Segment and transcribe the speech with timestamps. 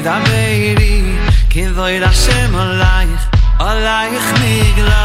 [0.00, 1.04] Shir da beiri
[1.50, 3.24] Kin void Hashem alayich
[3.58, 5.04] Alayich nigla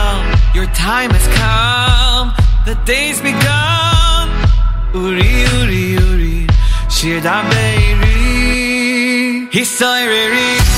[0.55, 2.33] Your time has come
[2.65, 4.29] The day's begun.
[4.93, 6.47] Uri, uri, uri
[6.89, 10.74] Shir da beiri Hisoyriri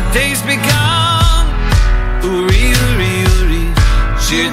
[0.00, 1.44] The day's begun
[2.24, 3.64] Uri, uri, uri
[4.16, 4.48] Shir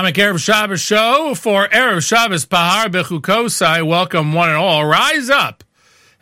[0.00, 3.86] Zamek, Erev Shabbos show for Erev Shabbos Behar Bechukosai.
[3.86, 4.86] Welcome one and all.
[4.86, 5.62] Rise up.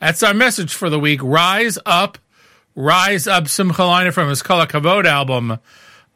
[0.01, 1.21] That's our message for the week.
[1.23, 2.19] Rise up.
[2.75, 3.47] Rise up.
[3.47, 5.61] Simcha Leiner from his Kala Kavod album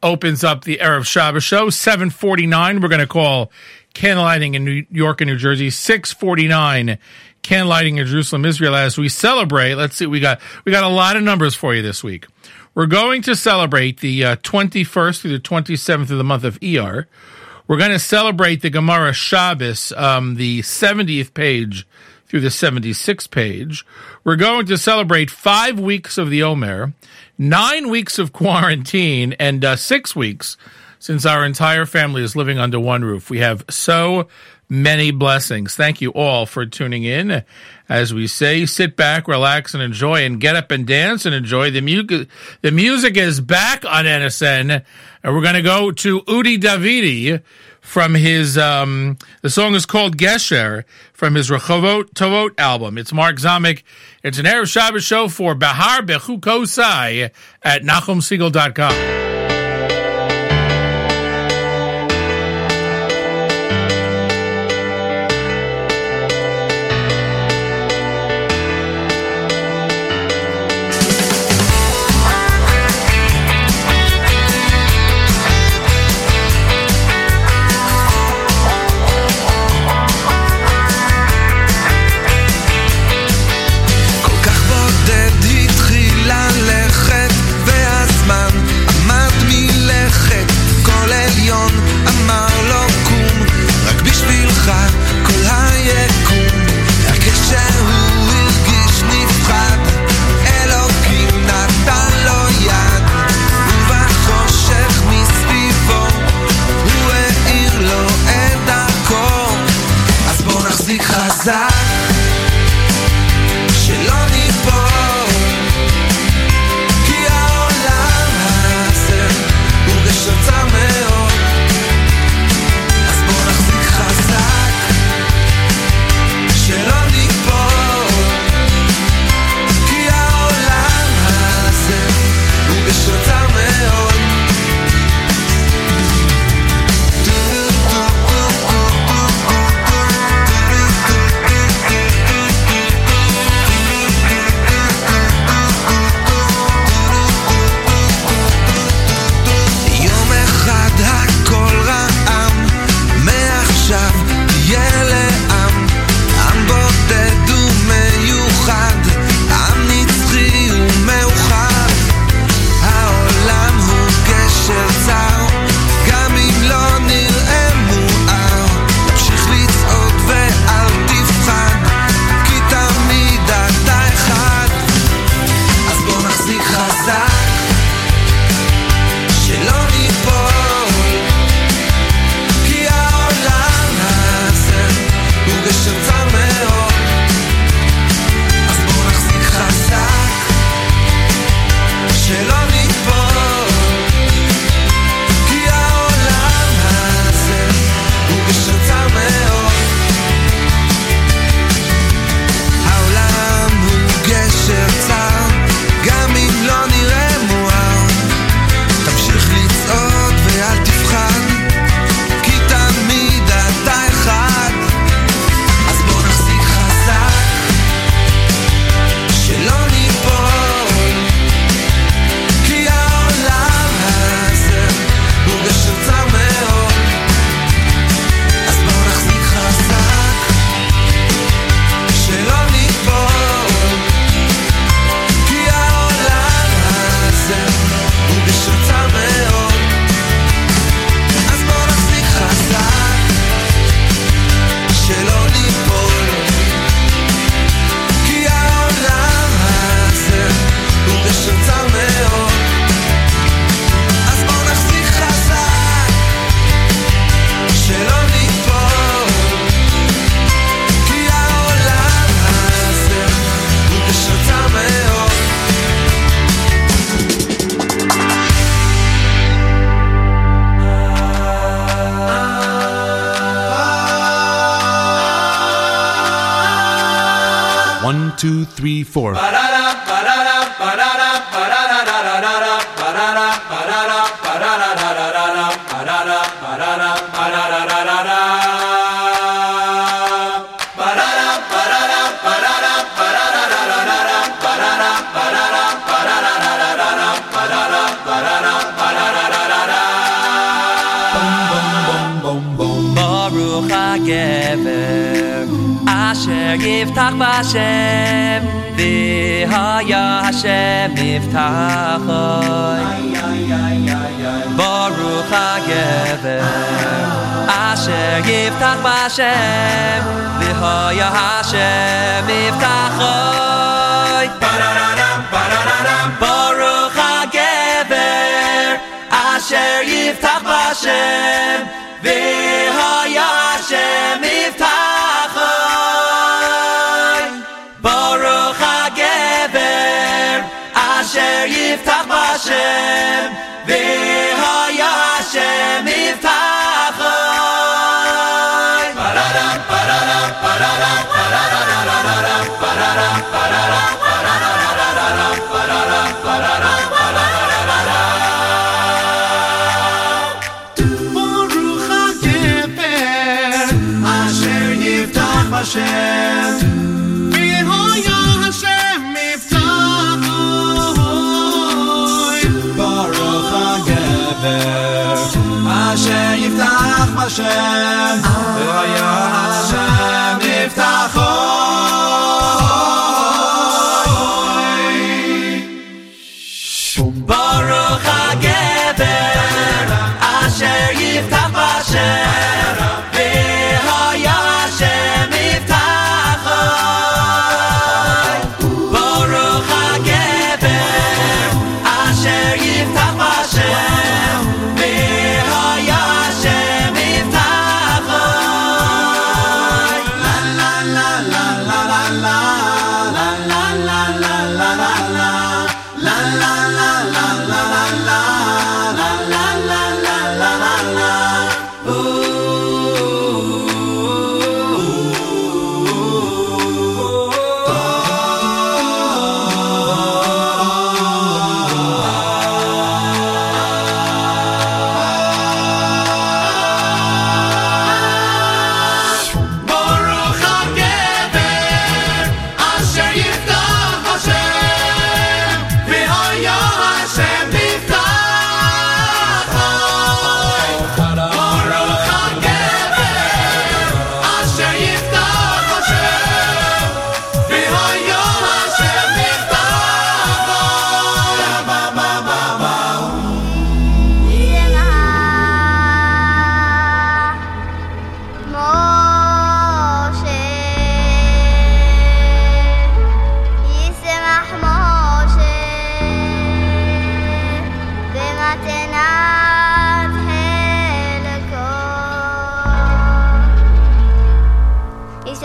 [0.03, 1.71] opens up the Erev Shabbos show.
[1.71, 2.81] 749.
[2.81, 3.53] We're going to call
[3.95, 5.71] candlelighting in New York and New Jersey.
[5.71, 6.99] 649.
[7.45, 9.77] Candlelighting in Jerusalem, Israel as we celebrate.
[9.77, 10.07] Let's see.
[10.07, 12.27] We got, we got a lot of numbers for you this week.
[12.75, 17.07] We're going to celebrate the uh, 21st through the 27th of the month of ER.
[17.67, 21.87] We're going to celebrate the Gemara Shabbos, um, the 70th page
[22.27, 23.87] through the 76th page.
[24.25, 26.93] We're going to celebrate five weeks of the Omer,
[27.39, 30.57] nine weeks of quarantine, and uh, six weeks
[30.99, 33.29] since our entire family is living under one roof.
[33.29, 34.29] We have so
[34.69, 35.77] many blessings.
[35.77, 37.45] Thank you all for tuning in.
[37.93, 41.71] As we say, sit back, relax, and enjoy, and get up and dance and enjoy.
[41.71, 42.27] The music,
[42.63, 44.83] the music is back on NSN,
[45.23, 47.43] and we're going to go to Udi Davidi
[47.83, 52.97] from his, um, the song is called Gesher from his Rechovot Tovot album.
[52.97, 53.83] It's Mark Zamek.
[54.23, 57.31] It's an Erev Shabbos show for Behar Bechukosai
[57.63, 59.12] at NachumSegal.com.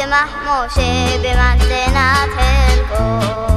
[0.09, 3.56] محموشة بمنزل عتلكم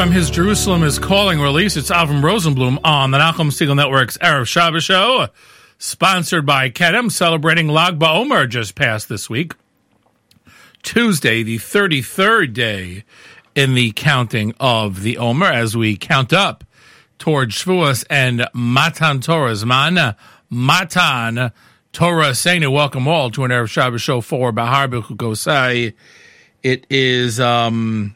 [0.00, 1.76] from his Jerusalem is Calling release.
[1.76, 5.28] It's Avram Rosenblum on the Nachum Segal Network's Erev Shabbos show,
[5.76, 9.52] sponsored by Kedem, celebrating Lag BaOmer just passed this week.
[10.82, 13.04] Tuesday, the 33rd day
[13.54, 16.64] in the counting of the Omer as we count up
[17.18, 20.16] towards Shavuos and Matan Torah's man,
[20.48, 21.52] Matan
[21.92, 22.72] Torah Seinu.
[22.72, 25.92] Welcome all to an Erev Shabbos show for Behar B'chukosai.
[26.62, 28.14] It is um,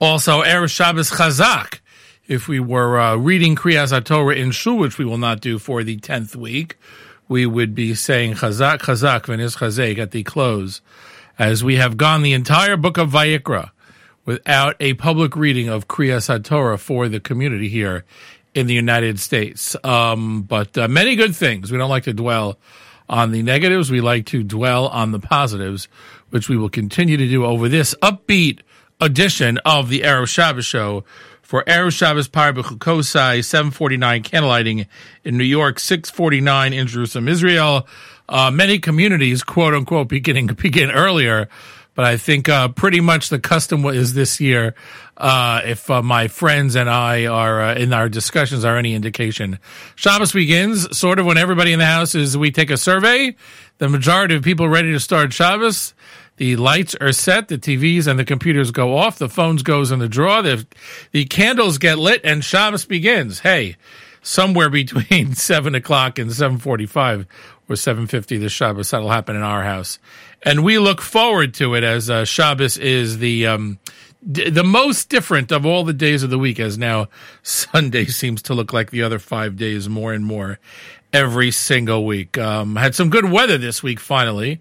[0.00, 1.80] also Erev Shabbos Chazak.
[2.26, 5.82] If we were uh, reading Kriyas Torah in Shul, which we will not do for
[5.82, 6.76] the 10th week,
[7.26, 10.80] we would be saying Chazak, Chazak, Veniz Chazek at the close,
[11.38, 13.70] as we have gone the entire book of Vayikra
[14.24, 18.04] without a public reading of Kriyas Torah for the community here
[18.54, 19.74] in the United States.
[19.82, 21.72] Um, but uh, many good things.
[21.72, 22.58] We don't like to dwell
[23.08, 23.90] on the negatives.
[23.90, 25.88] We like to dwell on the positives,
[26.30, 28.60] which we will continue to do over this upbeat
[29.00, 31.04] edition of the Erev Shabbos show
[31.42, 34.86] for Erev Shabbos Par B'chukosai, 749 candlelighting
[35.24, 37.86] in New York, 649 in Jerusalem, Israel.
[38.28, 41.48] Uh, many communities, quote unquote, beginning begin earlier,
[41.94, 44.74] but I think uh, pretty much the custom is this year.
[45.16, 49.58] Uh, if uh, my friends and I are uh, in our discussions are any indication,
[49.96, 52.36] Shabbos begins sort of when everybody in the house is.
[52.36, 53.34] We take a survey.
[53.78, 55.94] The majority of people ready to start Shabbos.
[56.38, 59.98] The lights are set, the TVs and the computers go off, the phones goes in
[59.98, 60.66] the drawer, the,
[61.10, 63.40] the candles get lit, and Shabbos begins.
[63.40, 63.76] Hey,
[64.22, 67.26] somewhere between seven o'clock and seven forty-five
[67.68, 69.98] or seven fifty, the Shabbos that'll happen in our house,
[70.44, 73.80] and we look forward to it as uh, Shabbos is the um,
[74.30, 76.60] d- the most different of all the days of the week.
[76.60, 77.08] As now
[77.42, 80.60] Sunday seems to look like the other five days more and more
[81.12, 82.38] every single week.
[82.38, 84.60] Um, had some good weather this week finally.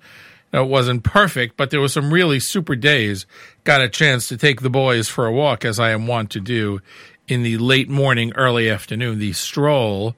[0.57, 3.27] Now, it wasn't perfect, but there were some really super days.
[3.63, 6.39] Got a chance to take the boys for a walk, as I am wont to
[6.39, 6.81] do
[7.27, 10.15] in the late morning, early afternoon, the stroll,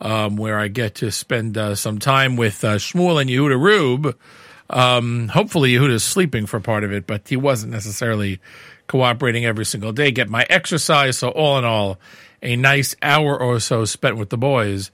[0.00, 4.18] um, where I get to spend uh, some time with uh, Shmuel and Yehuda Rube.
[4.70, 8.40] Um, hopefully, Yehuda's sleeping for part of it, but he wasn't necessarily
[8.86, 10.10] cooperating every single day.
[10.10, 11.18] Get my exercise.
[11.18, 11.98] So, all in all,
[12.42, 14.90] a nice hour or so spent with the boys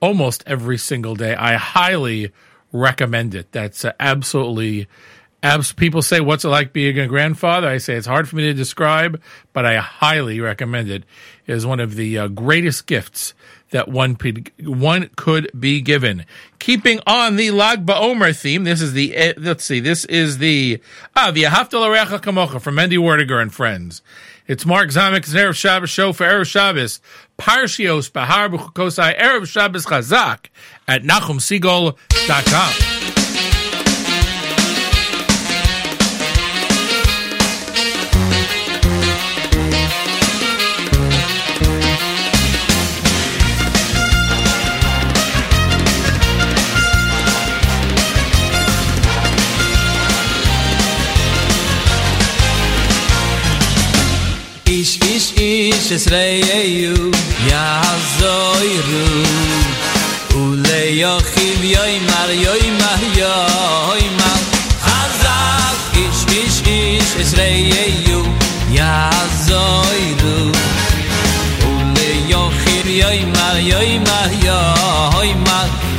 [0.00, 1.36] almost every single day.
[1.36, 2.32] I highly
[2.72, 3.52] recommend it.
[3.52, 4.88] That's uh, absolutely.
[5.42, 8.42] Abs- people say, "What's it like being a grandfather?" I say it's hard for me
[8.44, 9.20] to describe,
[9.52, 11.04] but I highly recommend it.
[11.46, 13.34] It is one of the uh, greatest gifts
[13.70, 16.26] that one could, one could be given.
[16.58, 20.80] Keeping on the Lag BaOmer theme, this is the uh, let's see, this is the
[21.16, 24.02] ah the Ahavta L'Recha Kamocha from Mendy Werdyger and friends.
[24.46, 27.00] It's Mark Zamek's Erev Shabbos show for Erev Shabbos.
[27.38, 30.46] Parshios Behar B'chukosai Erev Shabbos Chazak
[30.89, 32.95] at NachumSiegel.com.
[54.67, 56.93] איש איש איש אסראיו
[57.47, 59.23] יעזוירו
[60.34, 64.40] ולייחיב יוי מר יוי מר יוי מר
[64.80, 68.22] חזק איש איש איש עשרי יהיו
[68.70, 70.58] יעזוידו
[71.60, 75.89] ולייחיב יוי מר יוי מר יוי מר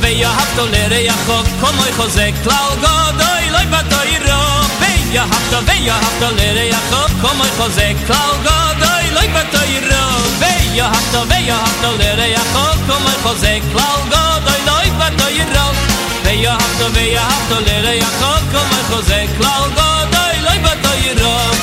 [0.00, 1.30] ויהבת ויהבת לרעך
[1.60, 4.42] כמו חוזק כלל גדול לא בתוירו
[4.80, 12.56] ויהבת ויהבת לרעך כמו חוזק כלל גדול לא בתוירו ויהבת ויהבת לרעך
[12.86, 15.70] כמו חוזק כלל גדול לא בתוירו
[16.24, 21.55] ויהבת ויהבת לרעך כמו חוזק כלל גדול לא בתוירו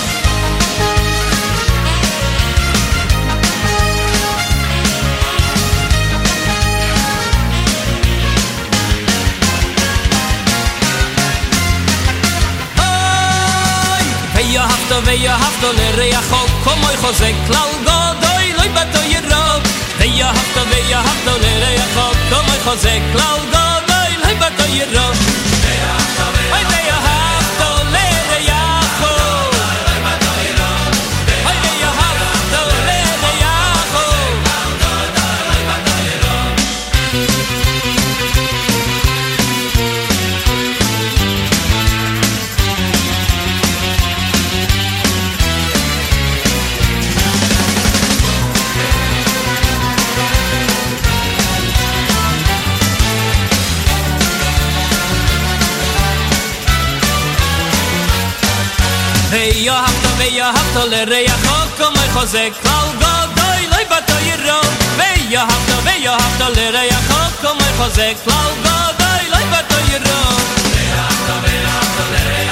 [15.05, 18.69] dey yah hab da le rey a khok kom oy jose klau go doy loy
[18.75, 19.43] batoy yer ro.
[19.99, 21.03] Dey yah hab da dey yah
[21.43, 21.77] le rey
[23.53, 25.07] go doy loy batoy ro.
[60.72, 64.61] ויהבת לרעך כמו חוזק כלל גדול לא בתוירו
[64.96, 70.37] ויהבת ויהבת לרעך כמו חוזק כלל גדול לא בתוירו
[71.42, 72.51] ולאוכיב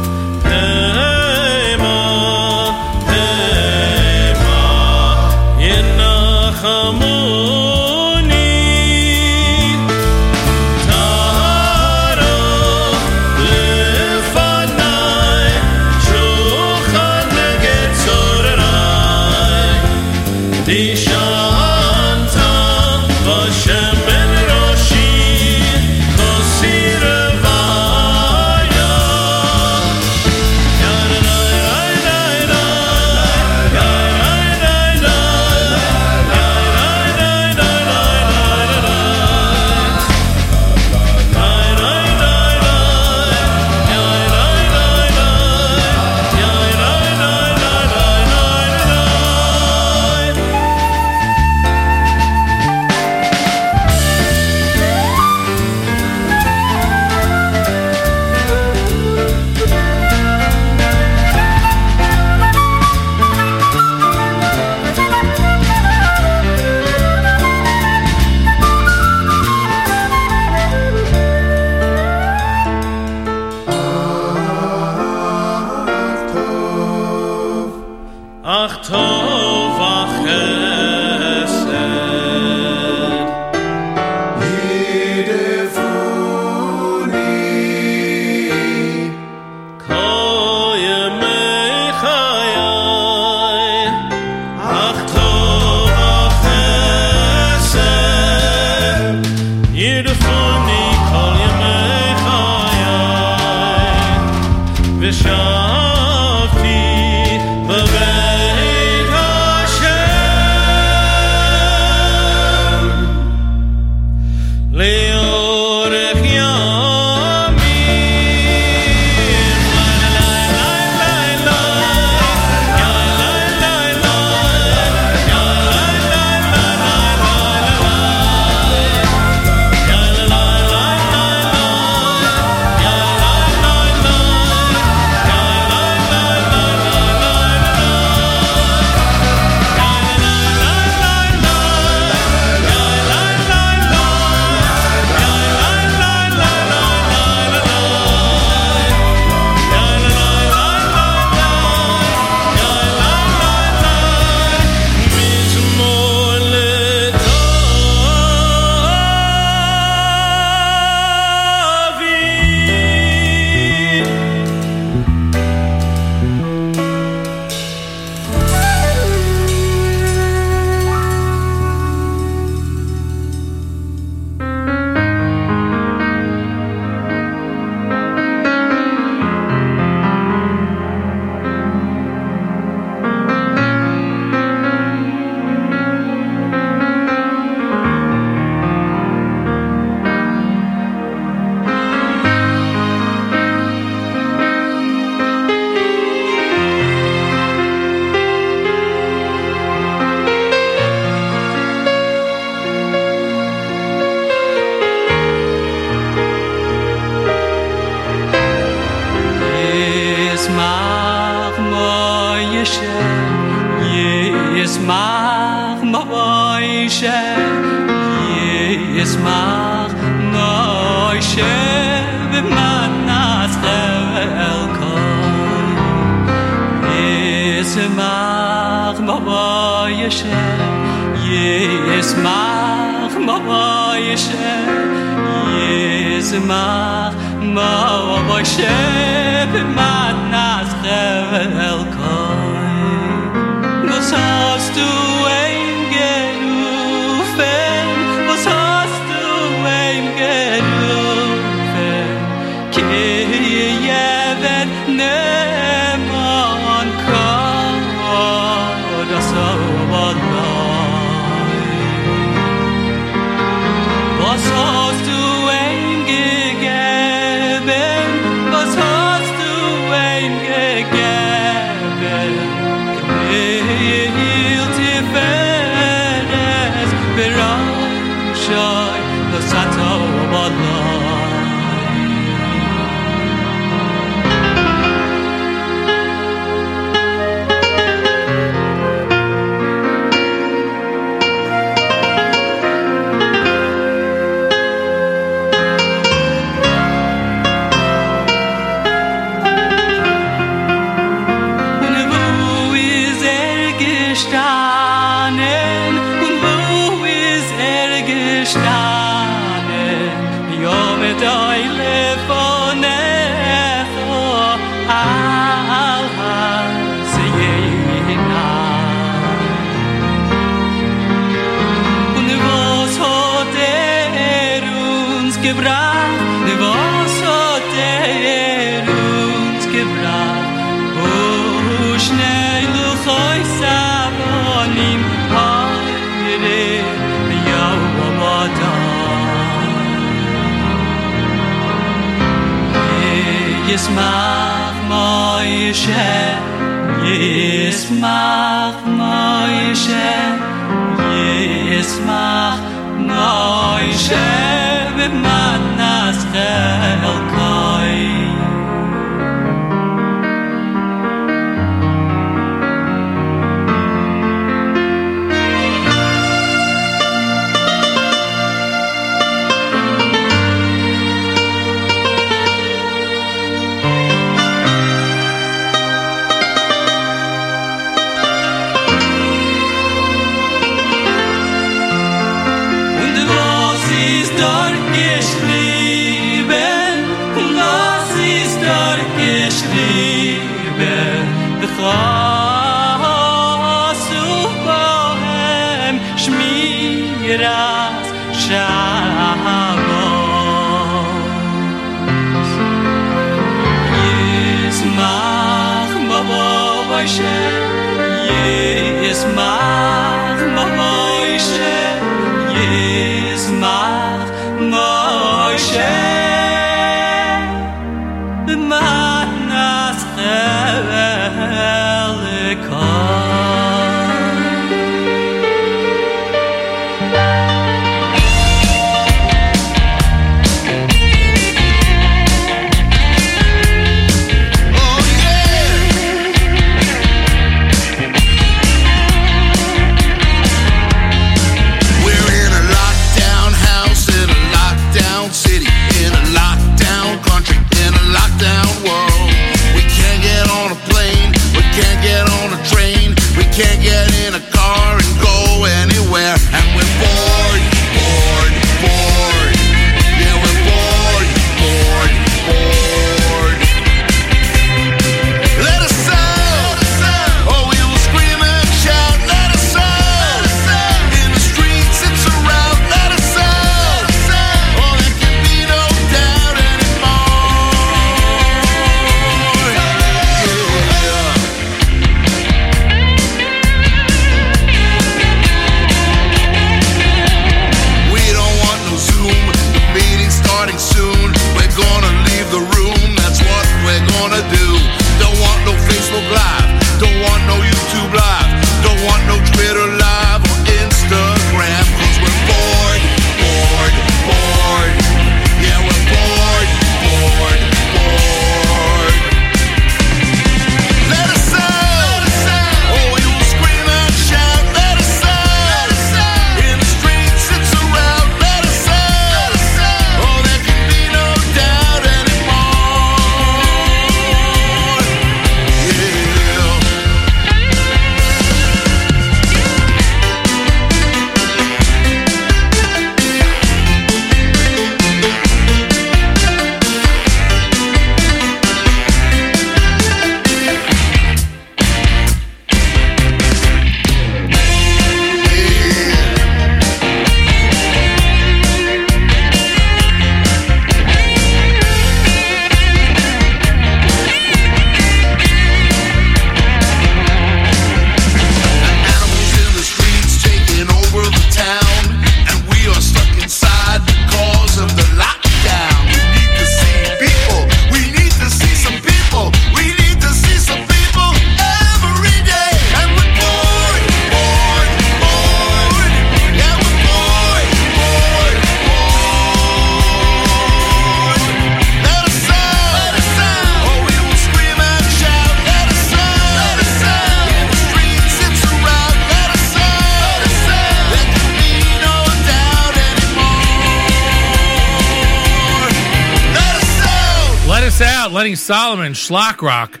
[598.62, 600.00] Solomon, Shlock Rock,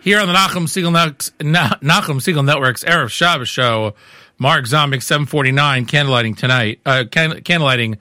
[0.00, 0.92] here on the Nachum Segal,
[1.40, 3.94] Nachum Segal Network's Erev Shabbos show.
[4.38, 6.80] Mark Zombik, 749, candlelighting tonight.
[6.86, 7.98] Uh, can- candlelighting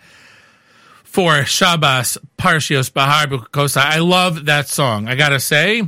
[1.04, 3.82] for Shabbos, Parshios Behar Bechukosai.
[3.82, 5.10] I love that song.
[5.10, 5.82] I gotta say,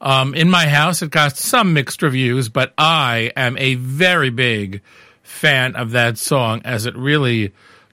[0.00, 4.80] um, in my house, it got some mixed reviews, but I am a very big
[5.24, 7.52] fan of that song as it really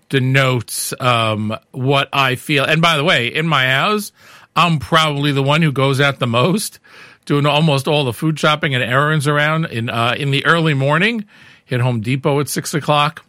[0.10, 2.64] denotes um, what I feel.
[2.64, 4.12] And by the way, in my house,
[4.56, 6.80] I'm probably the one who goes out the most,
[7.26, 11.26] doing almost all the food shopping and errands around in uh, in the early morning.
[11.66, 13.26] Hit Home Depot at six o'clock.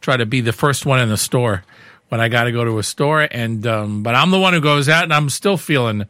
[0.00, 1.64] Try to be the first one in the store
[2.08, 3.26] when I got to go to a store.
[3.30, 6.06] And um, but I'm the one who goes out, and I'm still feeling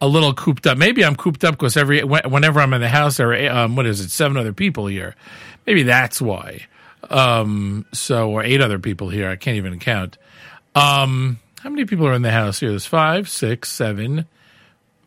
[0.00, 0.76] a little cooped up.
[0.76, 3.86] Maybe I'm cooped up because every whenever I'm in the house, there are um, what
[3.86, 5.14] is it, seven other people here.
[5.66, 6.66] Maybe that's why.
[7.08, 9.28] Um, so or eight other people here.
[9.28, 10.18] I can't even count.
[10.74, 12.70] Um, how many people are in the house here?
[12.70, 14.26] There's five, six, seven,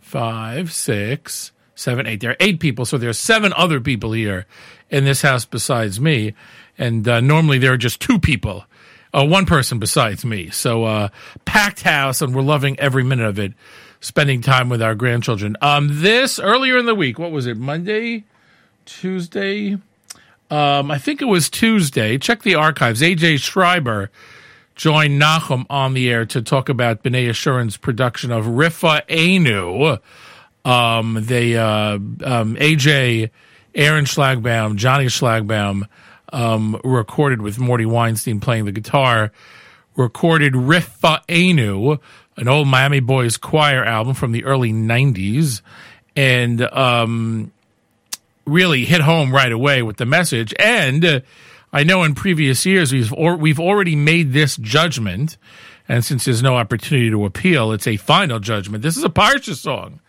[0.01, 2.19] five, six, seven, eight.
[2.19, 4.45] There are eight people, so there are seven other people here
[4.89, 6.33] in this house besides me.
[6.77, 8.65] And uh, normally there are just two people,
[9.13, 10.49] uh, one person besides me.
[10.49, 11.07] So uh,
[11.45, 13.53] packed house, and we're loving every minute of it.
[14.01, 15.55] Spending time with our grandchildren.
[15.61, 17.55] Um, this earlier in the week, what was it?
[17.55, 18.25] Monday,
[18.83, 19.77] Tuesday.
[20.51, 22.17] Um, I think it was Tuesday.
[22.17, 22.99] Check the archives.
[23.01, 24.11] AJ Schreiber
[24.79, 29.97] joined Nachum on the air to talk about B'nai Yeshurun's production of Rifa Enu.
[30.63, 33.29] Um, they uh, um, AJ,
[33.75, 35.83] Aaron Schlagbaum, Johnny Schlagbaum
[36.31, 39.33] um, recorded with Morty Weinstein playing the guitar.
[39.97, 41.97] Recorded Rifa Enu,
[42.37, 45.61] an old Miami Boys choir album from the early '90s,
[46.15, 47.51] and um,
[48.45, 50.53] really hit home right away with the message.
[50.57, 51.21] And
[51.71, 55.37] I know in previous years we've or, we've already made this judgment,
[55.87, 58.83] and since there's no opportunity to appeal, it's a final judgment.
[58.83, 59.99] This is a Parsha song.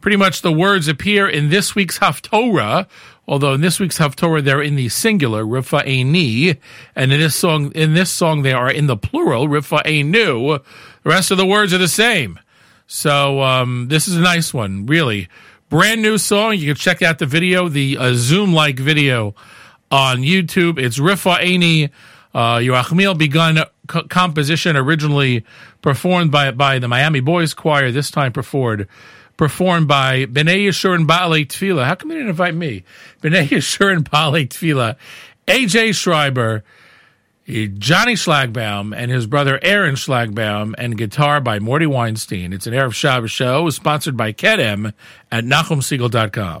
[0.00, 2.88] Pretty much the words appear in this week's Haftorah,
[3.28, 6.58] although in this week's Haftorah they're in the singular Rifa Eini,
[6.96, 10.58] and in this song in this song they are in the plural Rifa Einu.
[11.02, 12.40] The rest of the words are the same.
[12.86, 15.28] So um, this is a nice one, really.
[15.68, 16.56] Brand new song.
[16.56, 19.34] You can check out the video, the uh, Zoom like video
[19.92, 20.78] on YouTube.
[20.78, 21.90] It's Rifa Eini,
[22.34, 25.44] uh, Yerachmiel Begun co- composition, originally
[25.82, 28.86] performed by by the Miami Boys Choir, this time performed
[29.36, 31.84] performed by B'nai Yeshurun Baalei Tefillah.
[31.84, 32.84] How come they didn't invite me?
[33.22, 34.96] B'nai Yeshurun Baalei Tefillah.
[35.46, 36.62] AJ Schreiber,
[37.46, 42.52] Johnny Schlagbaum, and his brother Aaron Schlagbaum, and guitar by Morty Weinstein.
[42.52, 44.92] It's an Erev Shabbos show sponsored by Kedem
[45.32, 46.60] at NachumSegal.com.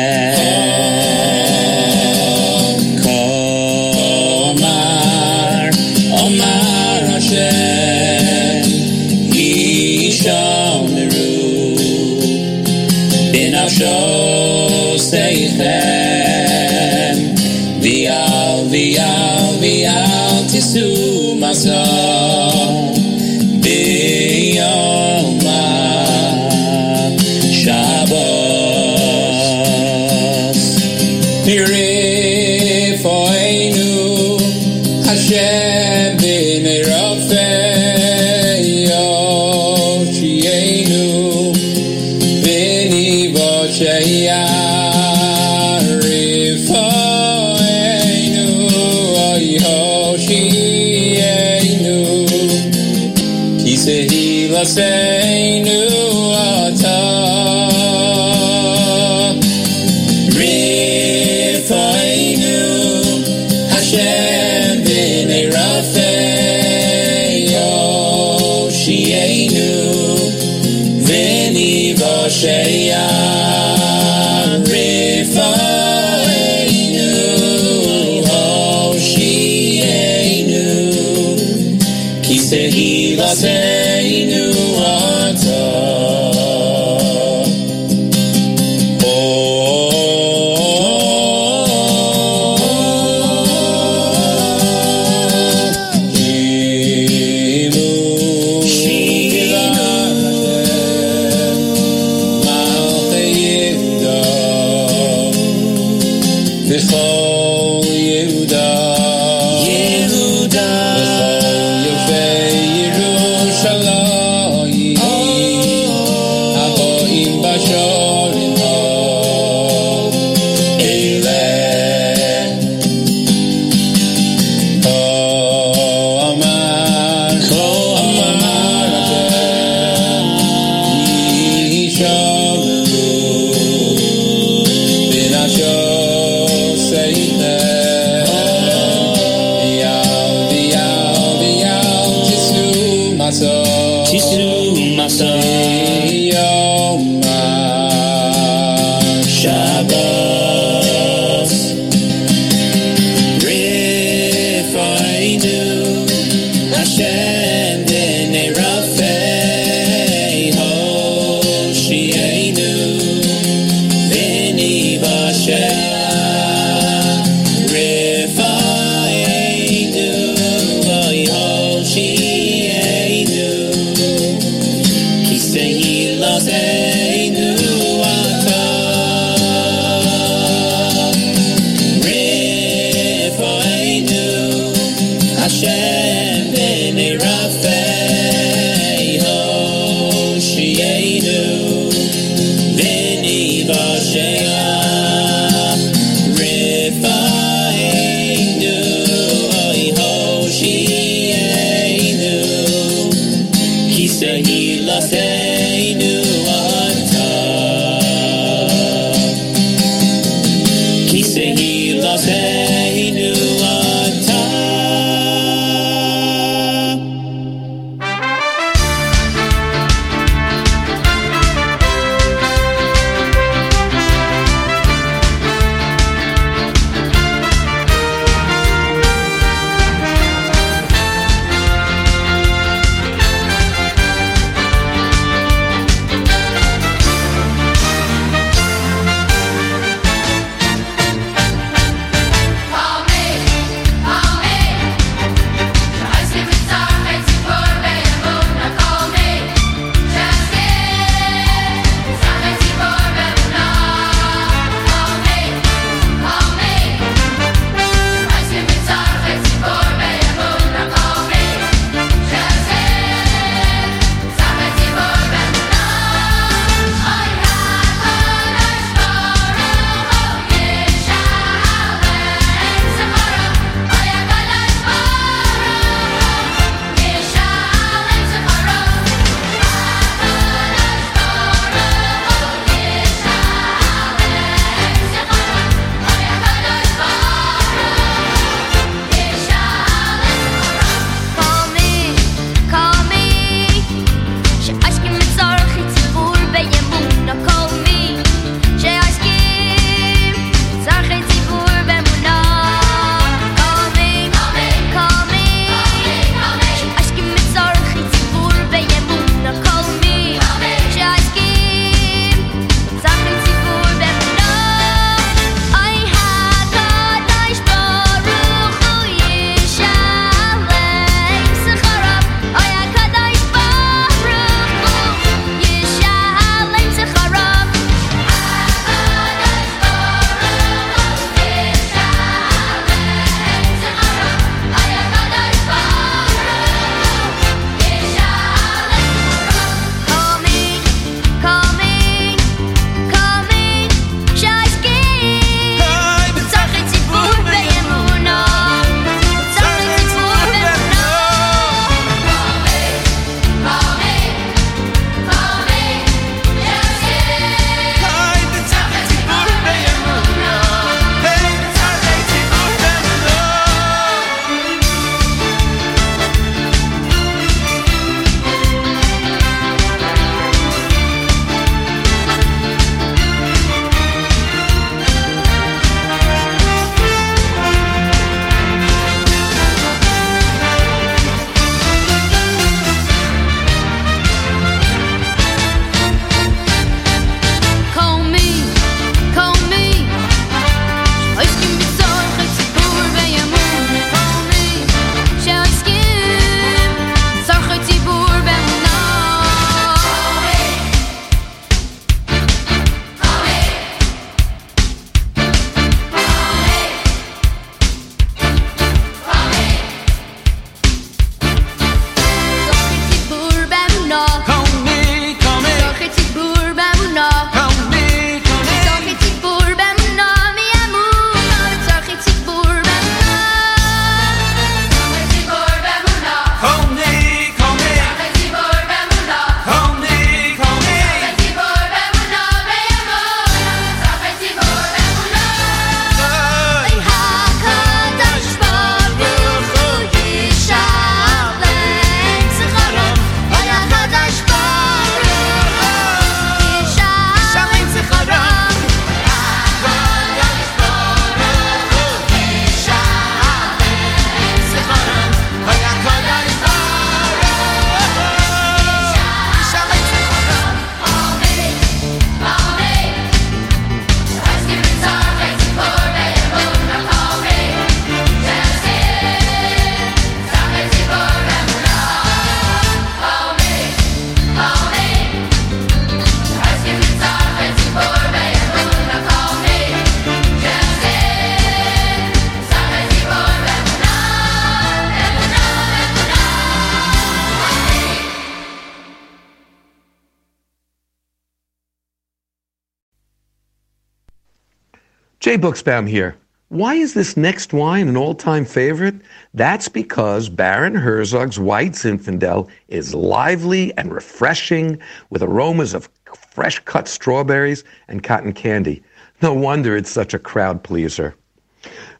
[495.61, 496.35] Buxbaum here.
[496.69, 499.15] Why is this next wine an all-time favorite?
[499.53, 504.99] That's because Baron Herzog's White Zinfandel is lively and refreshing
[505.29, 506.09] with aromas of
[506.51, 509.03] fresh cut strawberries and cotton candy.
[509.41, 511.35] No wonder it's such a crowd pleaser.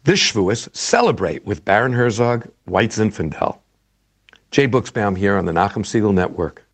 [0.04, 3.58] This Shavuos, celebrate with Baron Herzog White Zinfandel.
[4.52, 6.66] Jay Buxbaum here on the Nachum Segal Network.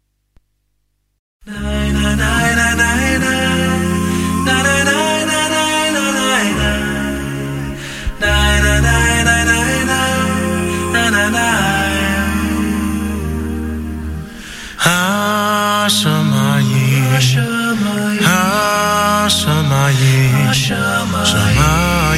[1.46, 2.67] Hashamayim,
[17.18, 18.20] השמיים,
[19.26, 20.50] השמיים,
[21.26, 22.18] שמיים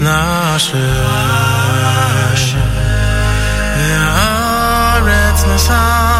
[0.00, 0.76] נשם,
[3.76, 6.15] והארץ נשא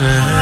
[0.00, 0.39] said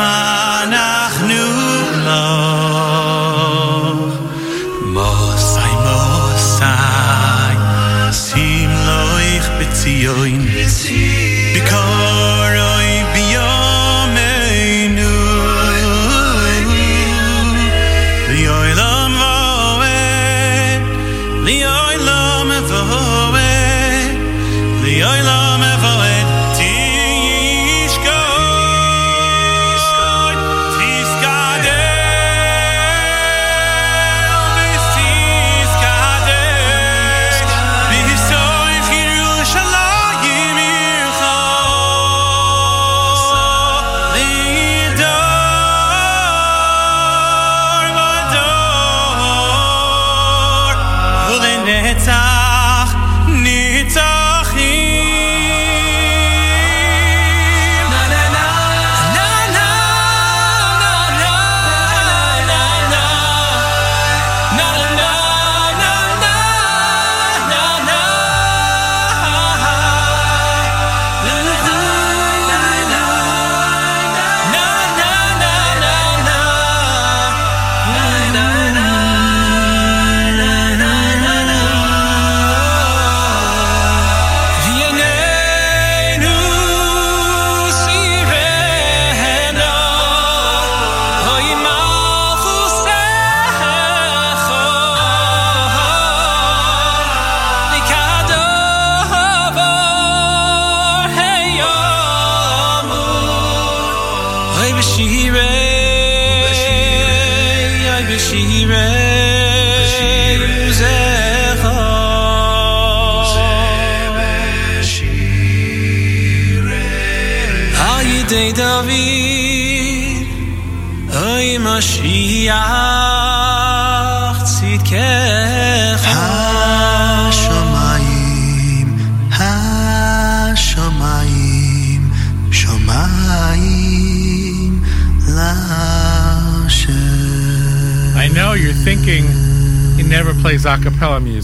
[0.00, 0.29] my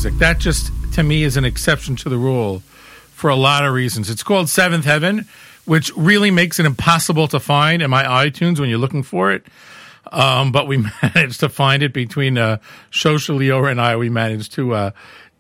[0.07, 0.21] music.
[0.21, 2.63] That just, to me, is an exception to the rule
[3.11, 4.09] for a lot of reasons.
[4.09, 5.27] It's called Seventh Heaven,
[5.65, 9.45] which really makes it impossible to find in my iTunes when you're looking for it.
[10.13, 12.59] Um, but we managed to find it between uh,
[12.93, 13.97] Shosha Leora and I.
[13.97, 14.91] We managed to uh,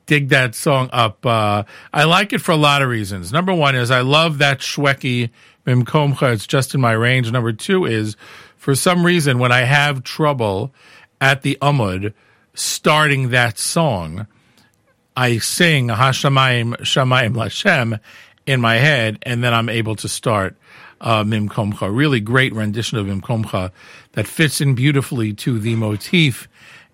[0.06, 1.24] dig that song up.
[1.24, 1.62] Uh,
[1.92, 3.32] I like it for a lot of reasons.
[3.32, 5.30] Number one is I love that Shwekey
[5.64, 6.32] Mimkomcha.
[6.32, 7.30] It's just in my range.
[7.30, 8.16] Number two is
[8.56, 10.74] for some reason when I have trouble
[11.20, 12.14] at the Umud
[12.54, 14.26] starting that song,
[15.16, 18.00] I sing Hashamayim Shamayim Lashem
[18.46, 20.56] in my head, and then I'm able to start
[21.00, 21.94] uh, Mim Komcha.
[21.94, 23.72] Really great rendition of Mim Komcha
[24.12, 26.48] that fits in beautifully to the motif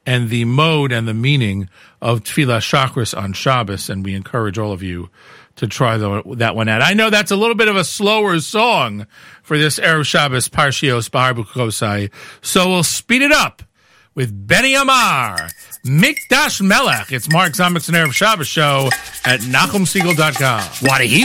[0.04, 1.68] and the mode and the meaning
[2.00, 5.10] of Tefillah Shachris on Shabbos, and we encourage all of you
[5.56, 6.82] to try the, that one out.
[6.82, 9.06] I know that's a little bit of a slower song
[9.42, 12.10] for this Erev Shabbos Parshios Behar
[12.40, 13.62] so we'll speed it up
[14.14, 15.48] with Benny Amar,
[15.84, 17.10] Mikdash Melech.
[17.10, 18.88] It's Mark Zomics and Erev Shabbos show
[19.24, 20.88] at NachumSegal.com.
[20.88, 21.24] Wada he,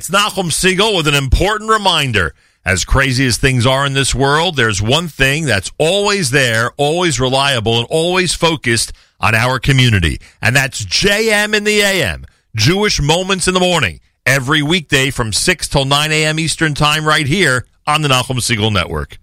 [0.00, 2.34] it's Nachum Segal with an important reminder.
[2.64, 7.20] As crazy as things are in this world, there's one thing that's always there, always
[7.20, 10.18] reliable, and always focused on our community.
[10.40, 12.24] And that's JM in the AM,
[12.56, 16.38] Jewish Moments in the Morning, every weekday from 6 till 9 a.m.
[16.38, 19.18] Eastern Time right here on the Nachum Segal Network.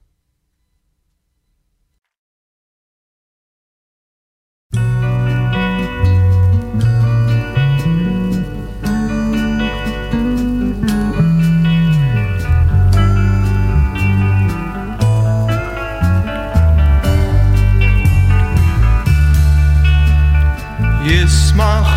[21.07, 21.89] ישמח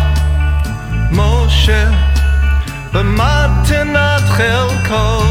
[1.12, 1.90] משה
[2.92, 5.29] במתנת חלקו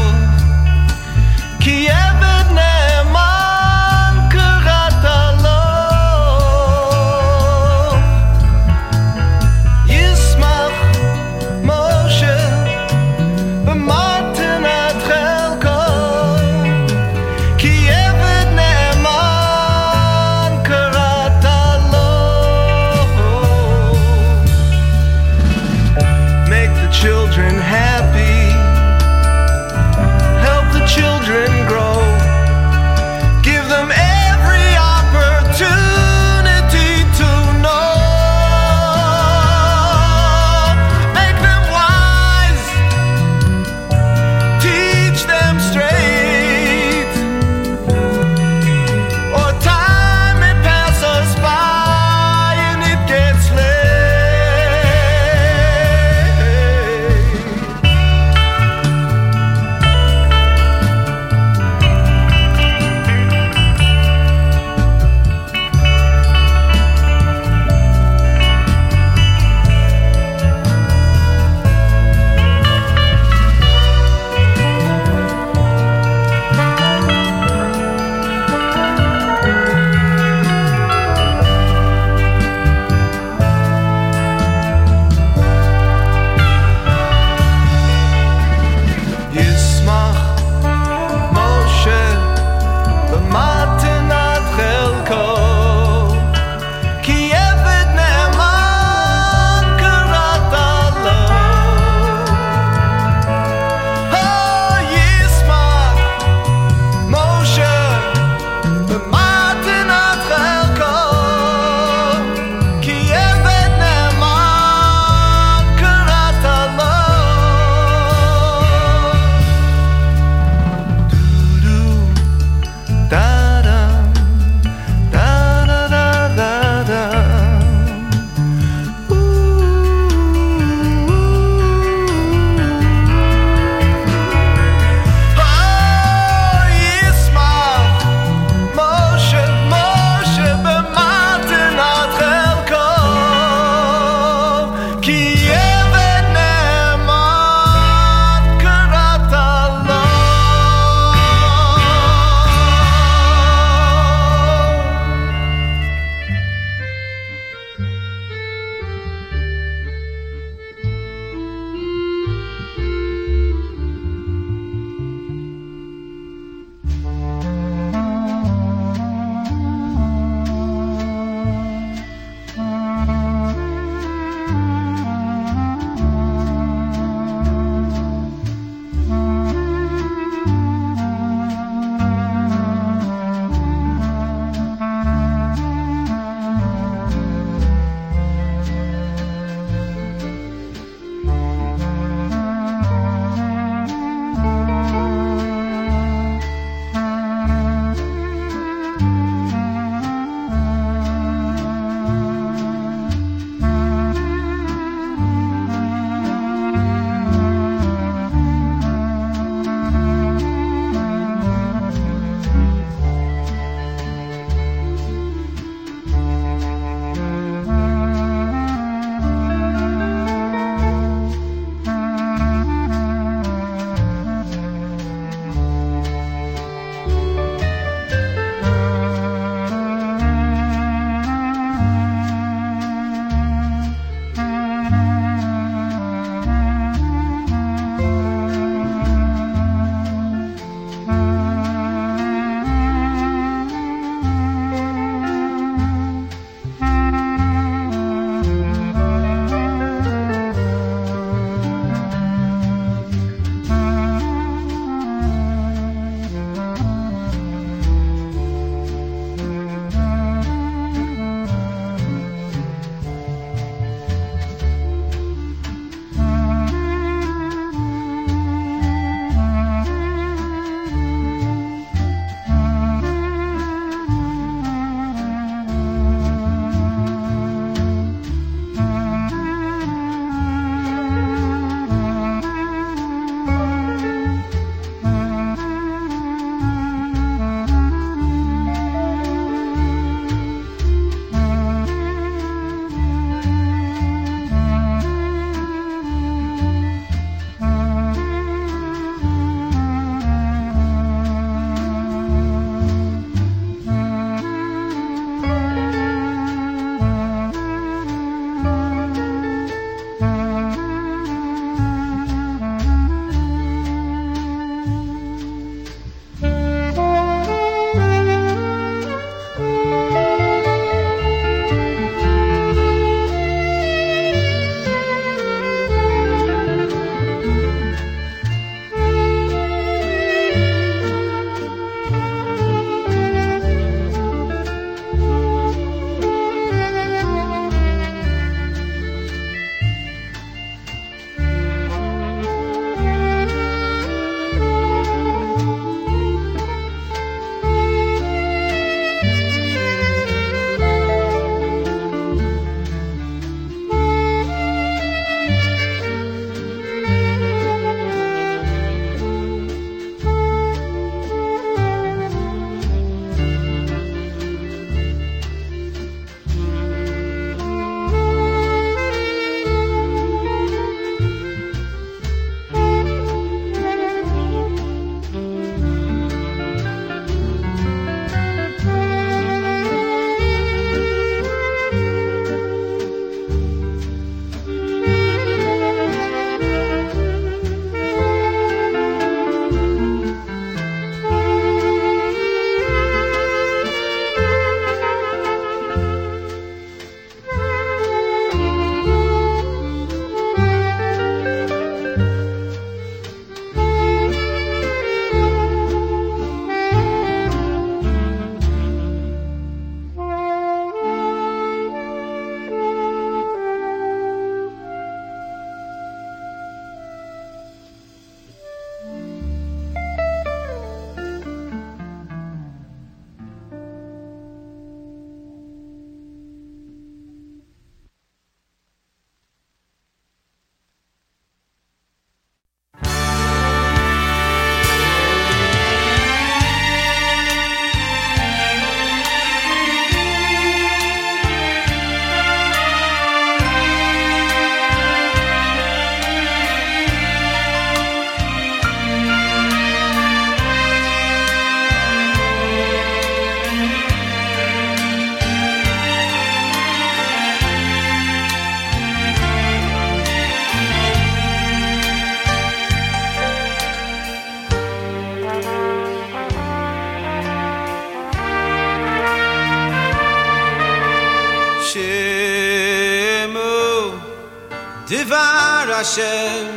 [476.01, 476.67] Hashem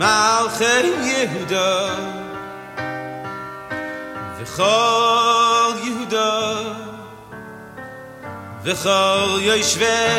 [0.00, 1.70] Malchei Yehuda
[4.36, 6.30] V'chol Yehuda
[8.64, 10.17] V'chol Yoshvei.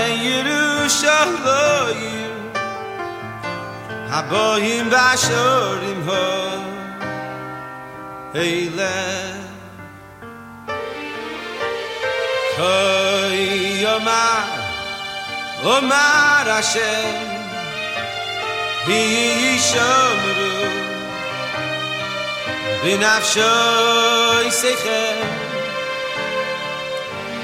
[23.19, 25.17] nafshoy secher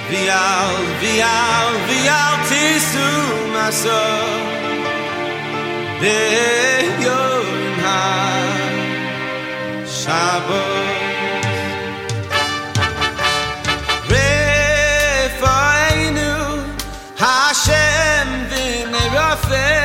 [0.10, 3.10] vial vial vial tisu
[3.54, 4.04] maso
[6.02, 6.22] de
[7.06, 7.48] yon
[7.84, 8.04] ha
[10.00, 10.94] shabbos
[17.24, 19.85] Hashem v'nerafeh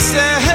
[0.00, 0.49] você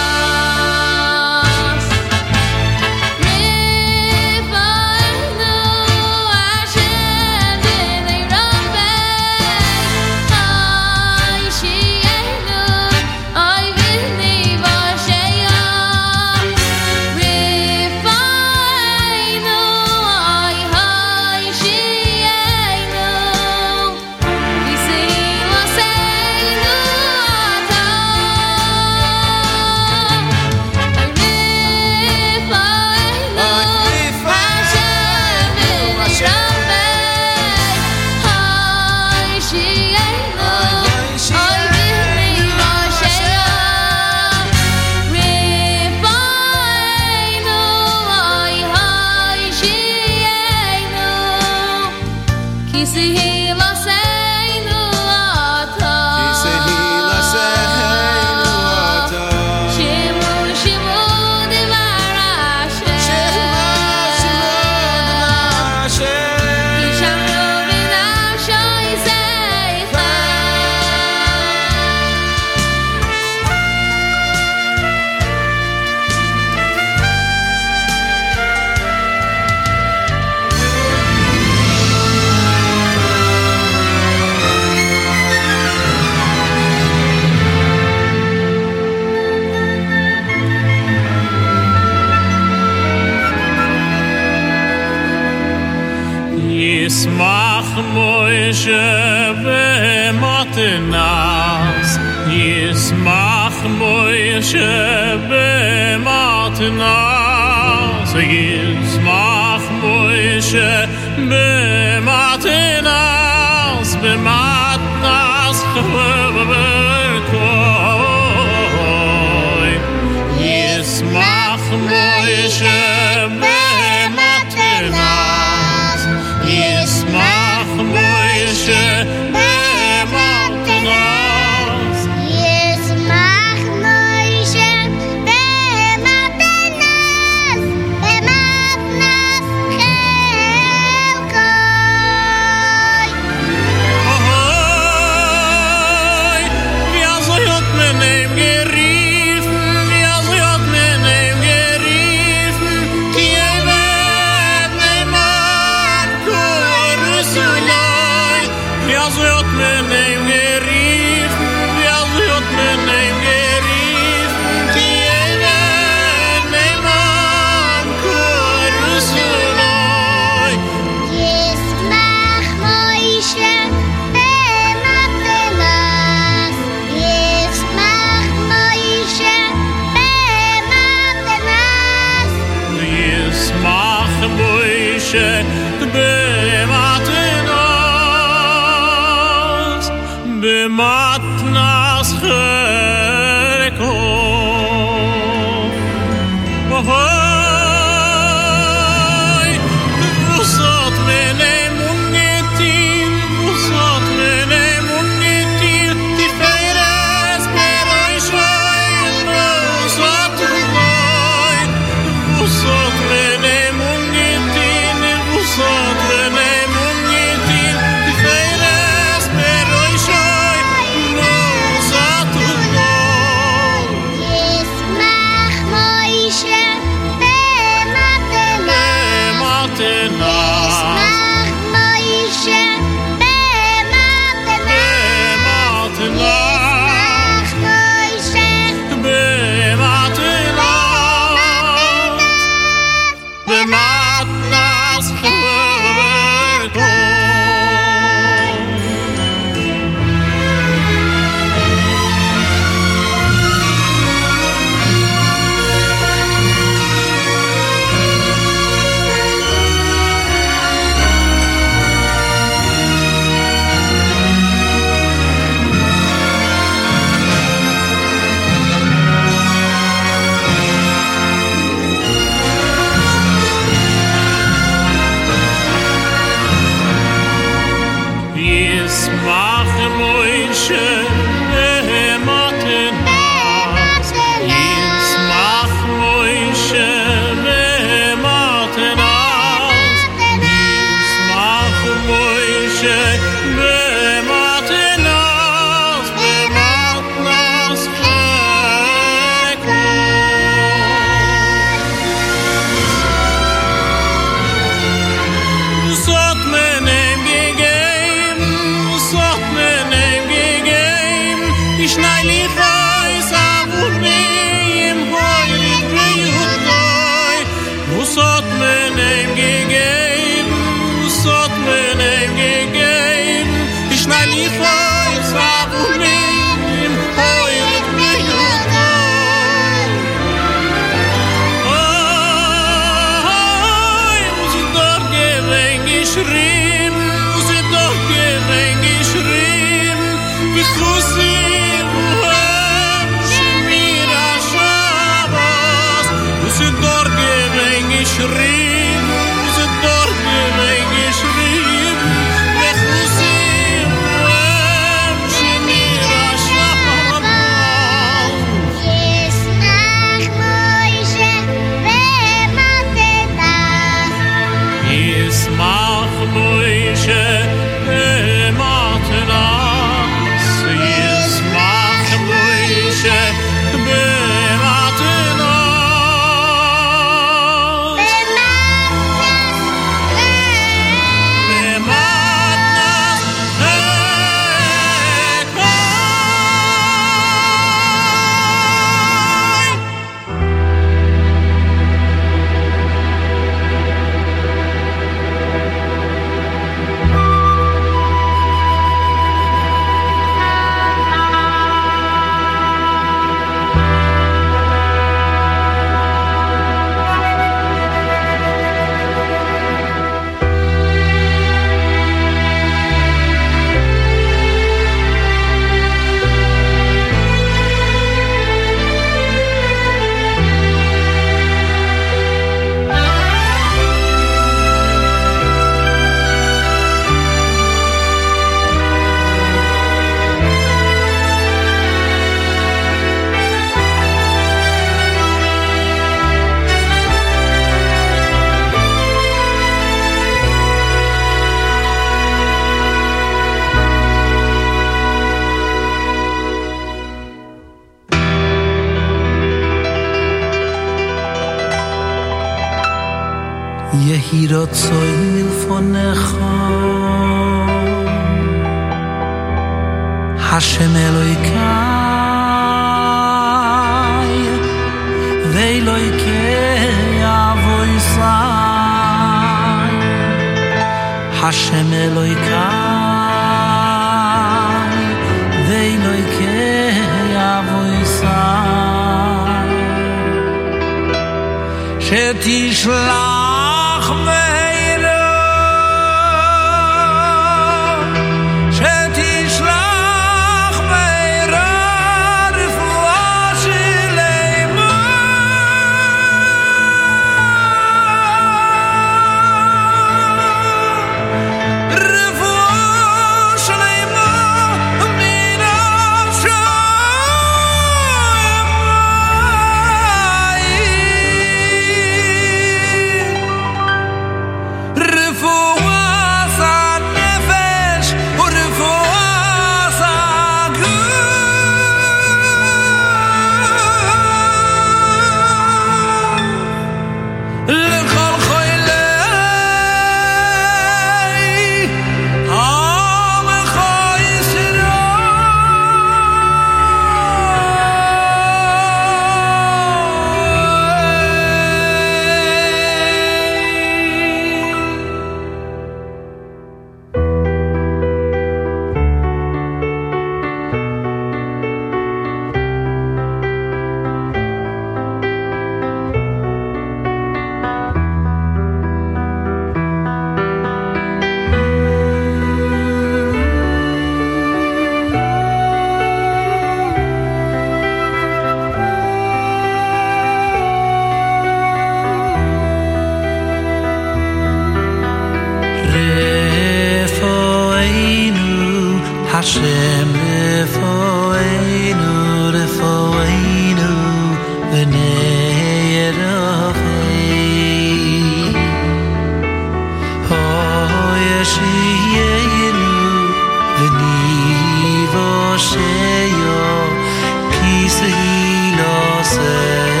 [597.91, 600.00] easily lost.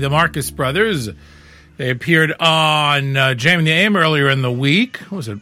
[0.00, 1.08] the Marcus Brothers.
[1.76, 5.00] They appeared on uh, JM in the AM earlier in the week.
[5.10, 5.38] Was it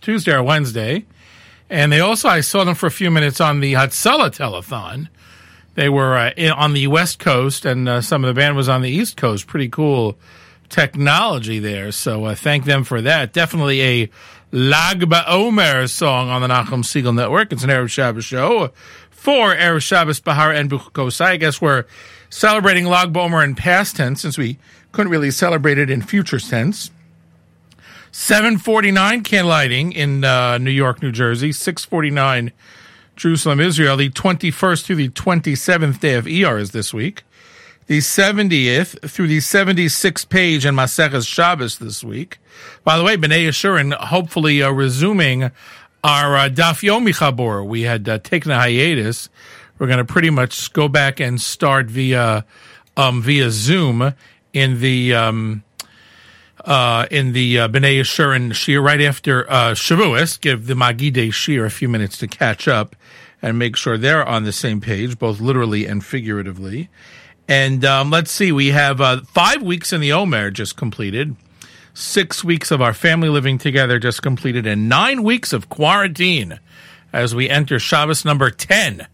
[0.00, 1.04] Tuesday or Wednesday?
[1.68, 5.08] And they also, I saw them for a few minutes on the Hatsala telethon.
[5.74, 8.68] They were uh, in, on the West Coast, and uh, some of the band was
[8.68, 9.46] on the East Coast.
[9.46, 10.18] Pretty cool
[10.68, 11.92] technology there.
[11.92, 13.32] So uh, thank them for that.
[13.32, 14.10] Definitely a
[14.50, 17.52] Lag BaOmer song on the Nachum Segal Network.
[17.52, 18.70] It's an Erev Shabbos show
[19.10, 21.24] for Erev Shabbos Behar and Bechukosai.
[21.24, 21.84] I guess we're
[22.32, 24.58] celebrating Lag BaOmer in past tense since we
[24.90, 26.90] couldn't really celebrate it in future tense.
[28.10, 31.52] 749 candlelighting in uh, New York, New Jersey.
[31.52, 32.52] 649
[33.16, 33.98] Jerusalem, Israel.
[33.98, 37.22] The 21st through the 27th day of ER is this week.
[37.86, 42.38] The 70th through the 76th page in Maseches Shabbos this week.
[42.82, 45.50] By the way, B'nai Yeshurun hopefully uh, resuming
[46.02, 47.66] our uh, Daf Yomi Chabor.
[47.66, 49.28] We had uh, taken a hiatus
[49.82, 52.44] we're going to pretty much go back and start via
[52.96, 54.14] um, via Zoom
[54.52, 55.64] in the um,
[56.64, 60.40] uh, in the uh, B'nai Yeshurun right after uh, Shavuos.
[60.40, 62.94] Give the Magide Shir a few minutes to catch up
[63.42, 66.88] and make sure they're on the same page, both literally and figuratively.
[67.48, 71.34] And um, let's see, we have uh, five weeks in the Omer just completed,
[71.92, 76.60] six weeks of our family living together just completed, and nine weeks of quarantine
[77.12, 79.08] as we enter Shabbos number 10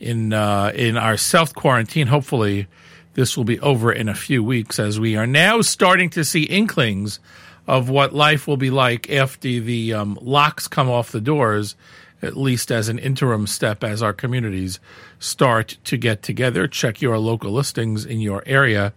[0.00, 2.06] in uh, in our self quarantine.
[2.08, 2.66] Hopefully,
[3.14, 6.44] this will be over in a few weeks as we are now starting to see
[6.44, 7.20] inklings
[7.66, 11.76] of what life will be like after the um, locks come off the doors,
[12.22, 14.80] at least as an interim step as our communities
[15.18, 16.66] start to get together.
[16.66, 18.92] Check your local listings in your area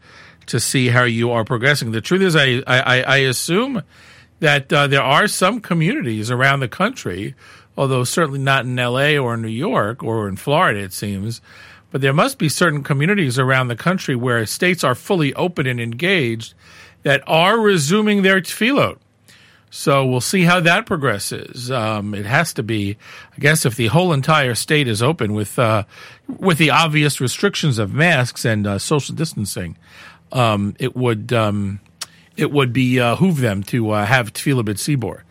[0.47, 1.91] to see how you are progressing.
[1.91, 3.84] The truth is, I, I, I assume
[4.39, 7.35] that uh, there are some communities around the country,
[7.78, 11.41] although certainly not in LA or in New York or in Florida, it seems.
[11.91, 15.80] But there must be certain communities around the country where states are fully open and
[15.80, 16.54] engaged
[17.04, 18.98] that are resuming their tefillot.
[19.70, 21.72] So we'll see how that progresses.
[21.72, 22.95] Um, it has to be,
[23.36, 25.86] I guess, if the whole entire state is open with uh,
[26.28, 29.76] with the obvious restrictions of masks and uh, social distancing,
[30.32, 31.80] um, it would um,
[32.38, 35.22] it would be uh, behoove them to uh, have tefillah b'tzibor.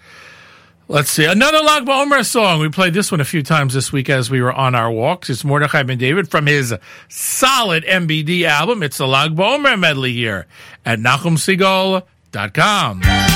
[0.93, 2.60] Let's see another Lag BaOmer song.
[2.60, 5.31] We played this one a few times this week as we were on our walks.
[5.31, 6.74] It's Mordechai Ben David from his
[7.09, 8.82] solid MBD album.
[8.82, 10.47] It's the Lag BaOmer medley here
[10.85, 13.31] at NachumSegal.com.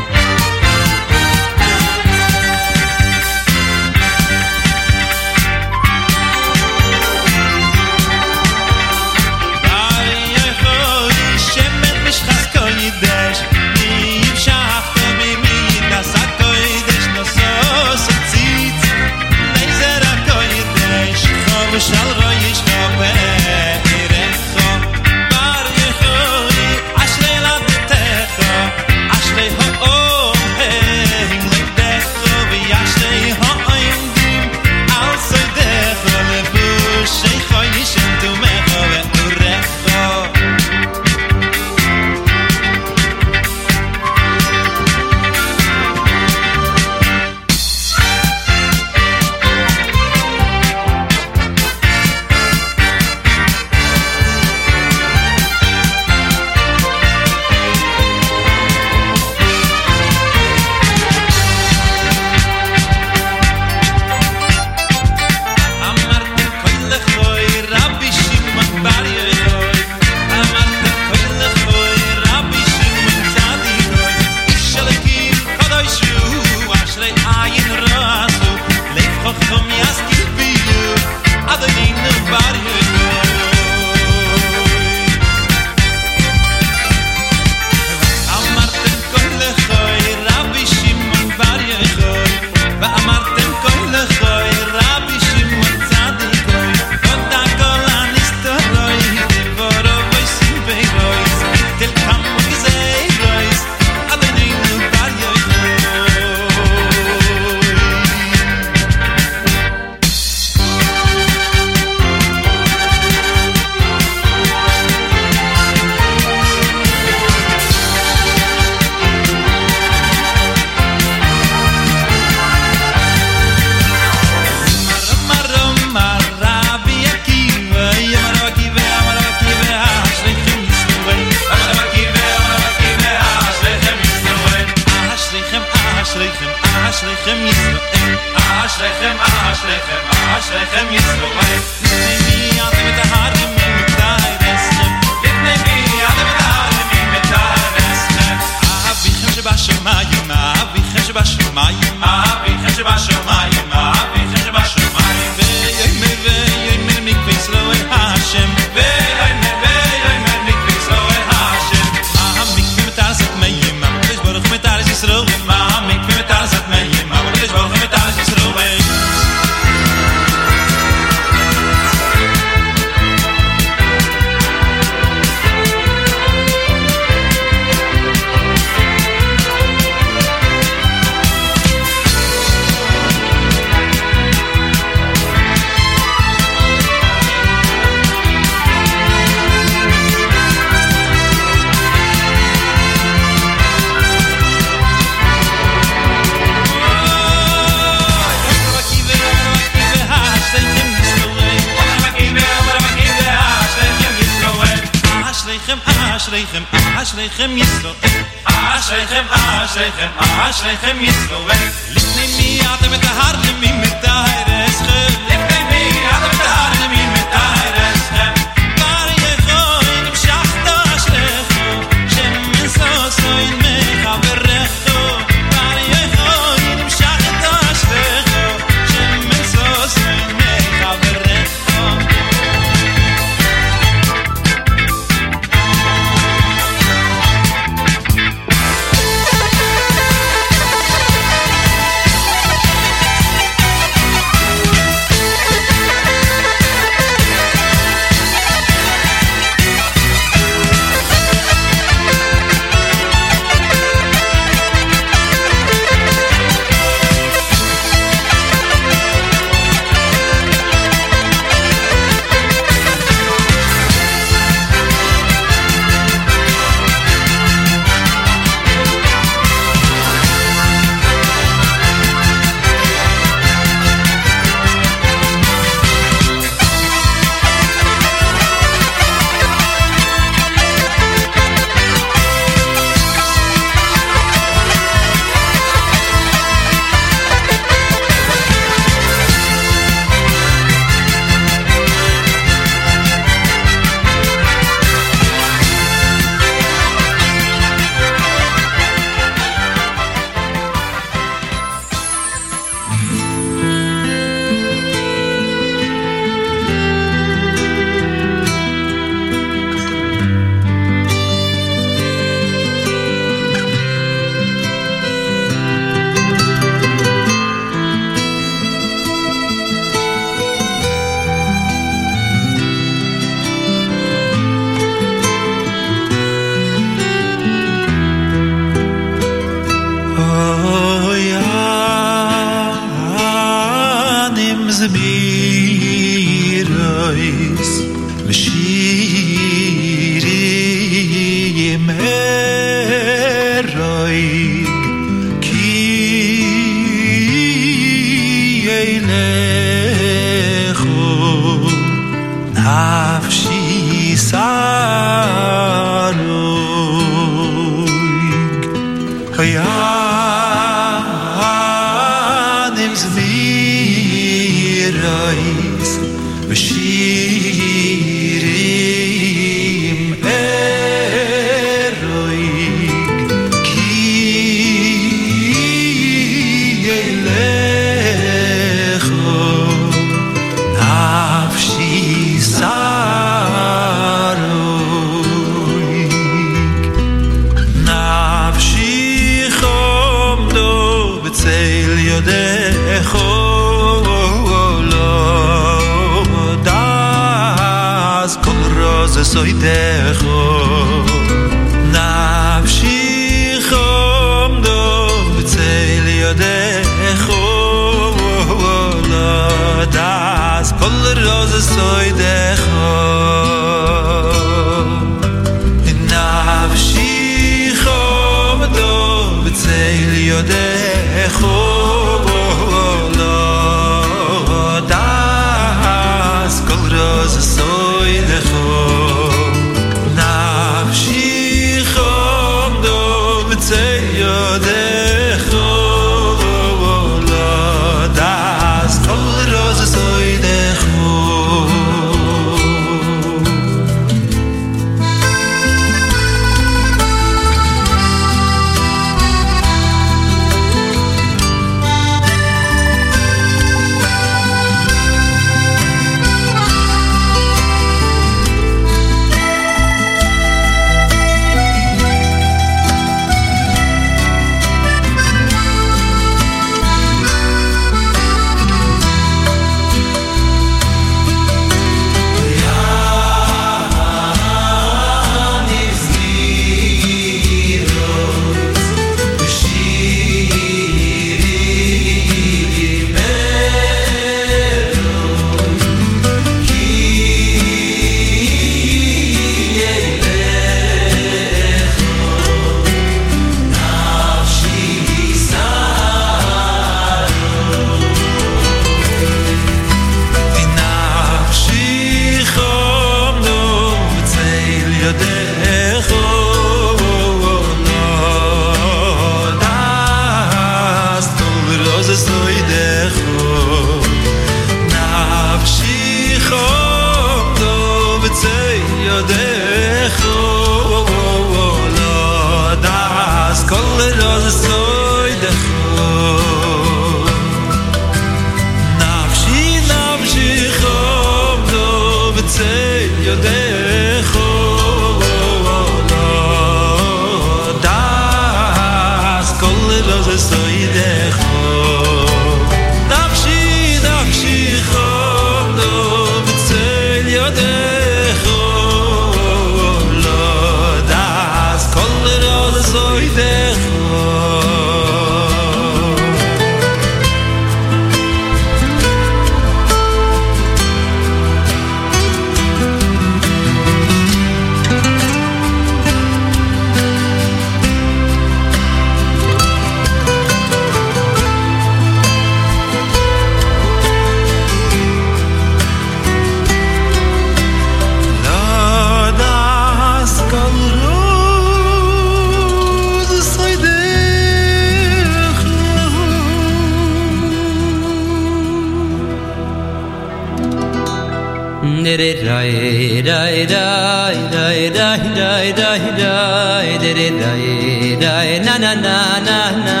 [593.48, 599.40] die, die, die, die, die, die, die, die, did it die, die, na, na, na,
[599.40, 600.00] na, na.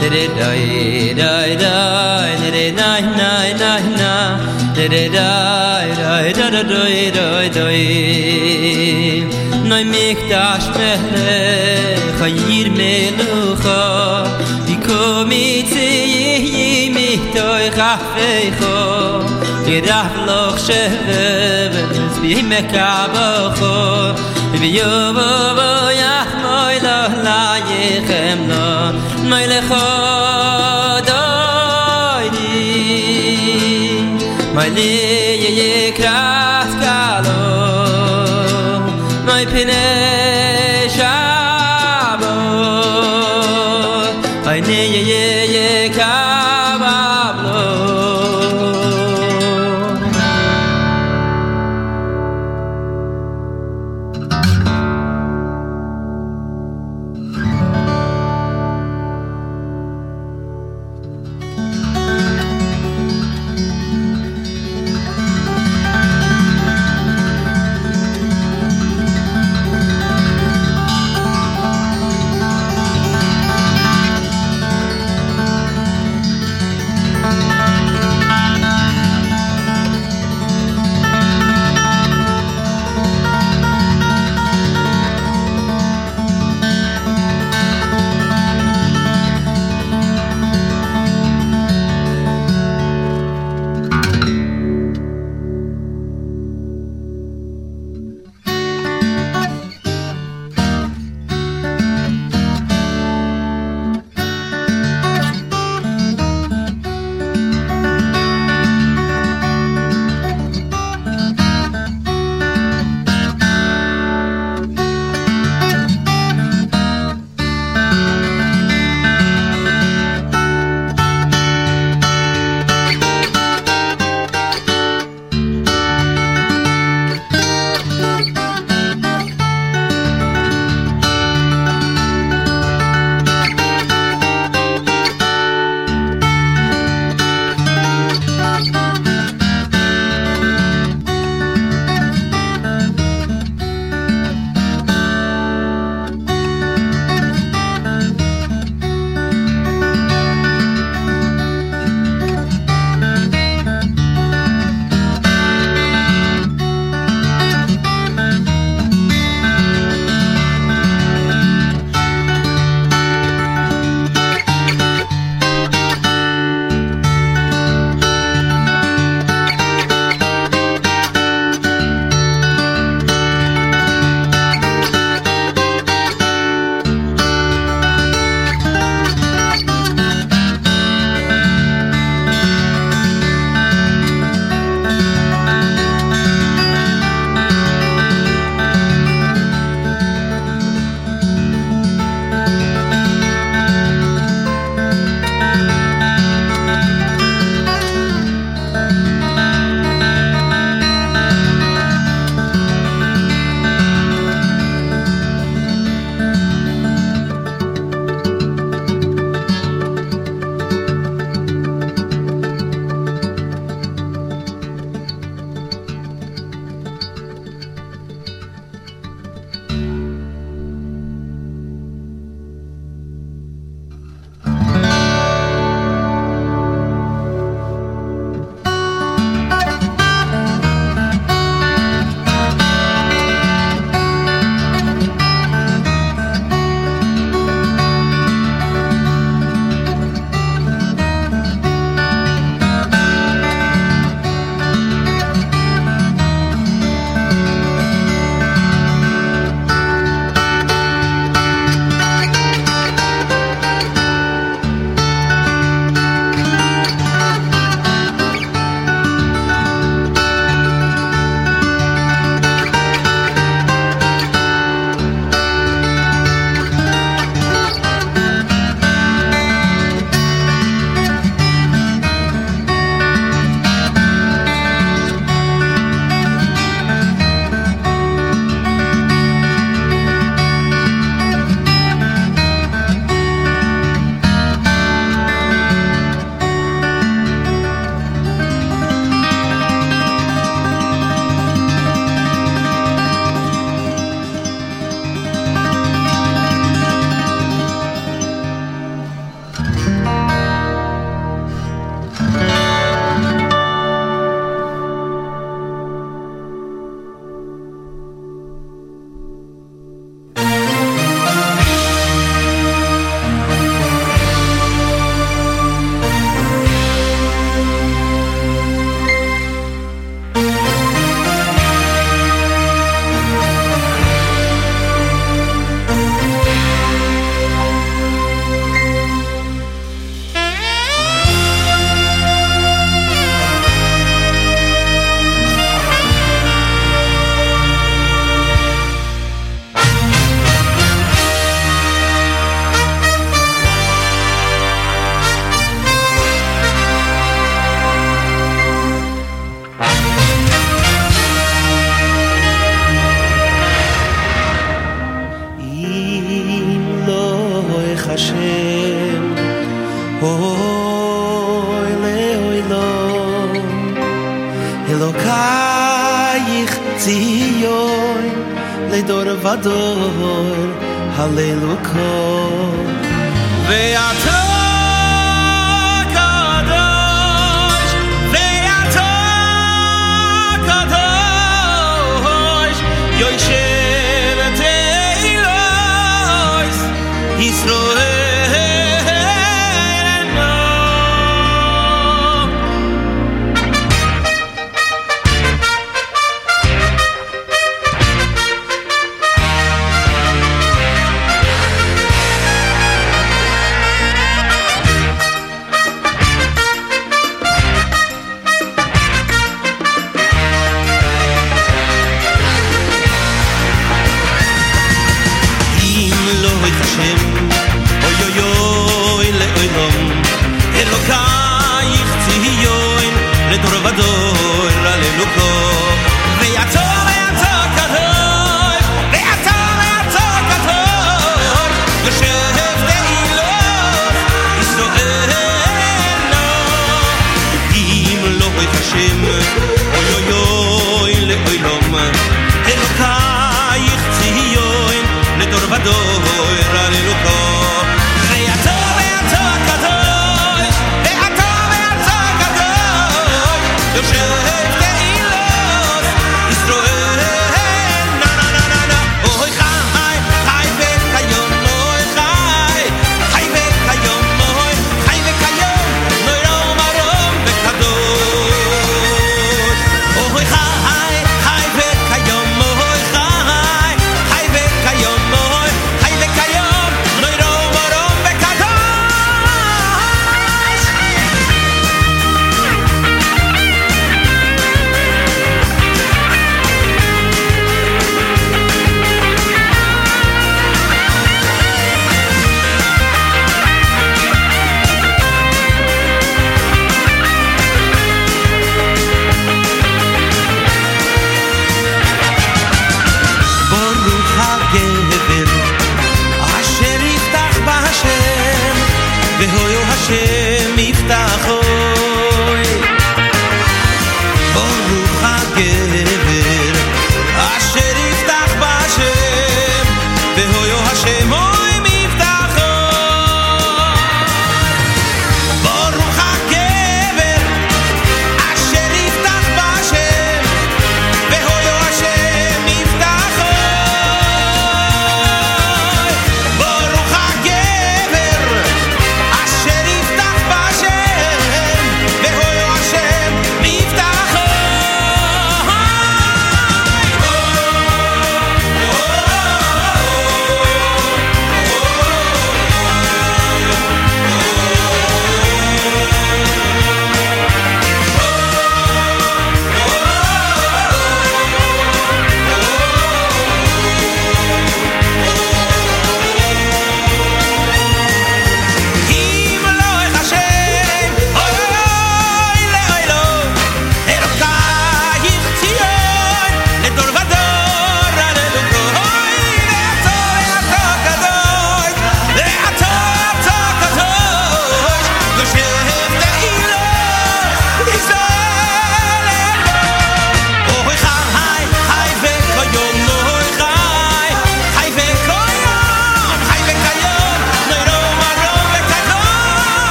[0.00, 3.30] Did it die, die, die, did it die, na,
[3.62, 4.14] na, na.
[4.74, 7.84] Did it die, die, da, da, doi, doi, doi.
[9.68, 13.82] Noi mikdash melech, hayir melucha,
[14.66, 19.38] vikomi tzei mihtoi chafeicho.
[19.68, 21.11] ירח לוך שבס בימך
[22.33, 23.27] him a cabo
[23.57, 23.73] ho
[24.61, 25.69] vi yo vo vo
[26.01, 27.41] ya moy lo la
[28.49, 28.65] no
[29.29, 29.85] moy le kho
[32.35, 32.49] ni
[34.55, 34.69] moy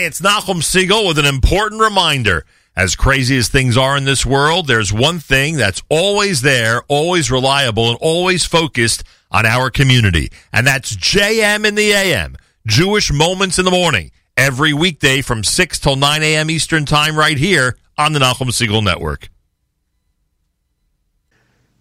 [0.00, 2.46] Hi, it's Nachum Segal with an important reminder.
[2.74, 7.30] As crazy as things are in this world, there's one thing that's always there, always
[7.30, 10.32] reliable, and always focused on our community.
[10.54, 15.78] And that's JM in the AM, Jewish Moments in the Morning, every weekday from 6
[15.78, 16.48] till 9 a.m.
[16.50, 19.28] Eastern Time right here on the Nachum Segal Network.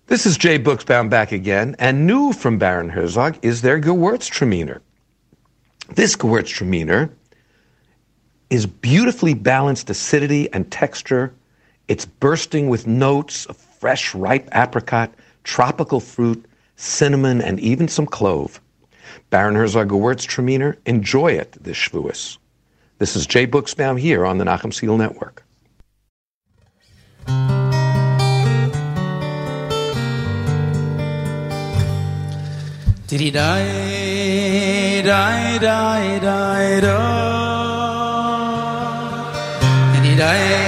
[0.07, 4.81] This is Jay Buchsbaum back again, and new from Baron Herzog is their Gewürztraminer.
[5.87, 7.11] This Gewürztraminer
[8.49, 11.33] is beautifully balanced acidity and texture.
[11.87, 15.13] It's bursting with notes of fresh, ripe apricot,
[15.43, 16.43] tropical fruit,
[16.75, 18.59] cinnamon, and even some clove.
[19.29, 22.37] Baron Herzog Gewürztraminer, enjoy it this Shavuos.
[22.97, 25.43] This is Jay Buchsbaum here on the Nachum Segal Network.
[33.07, 37.38] Diddy die, die, die, die, die, die,
[40.19, 40.59] Yididai,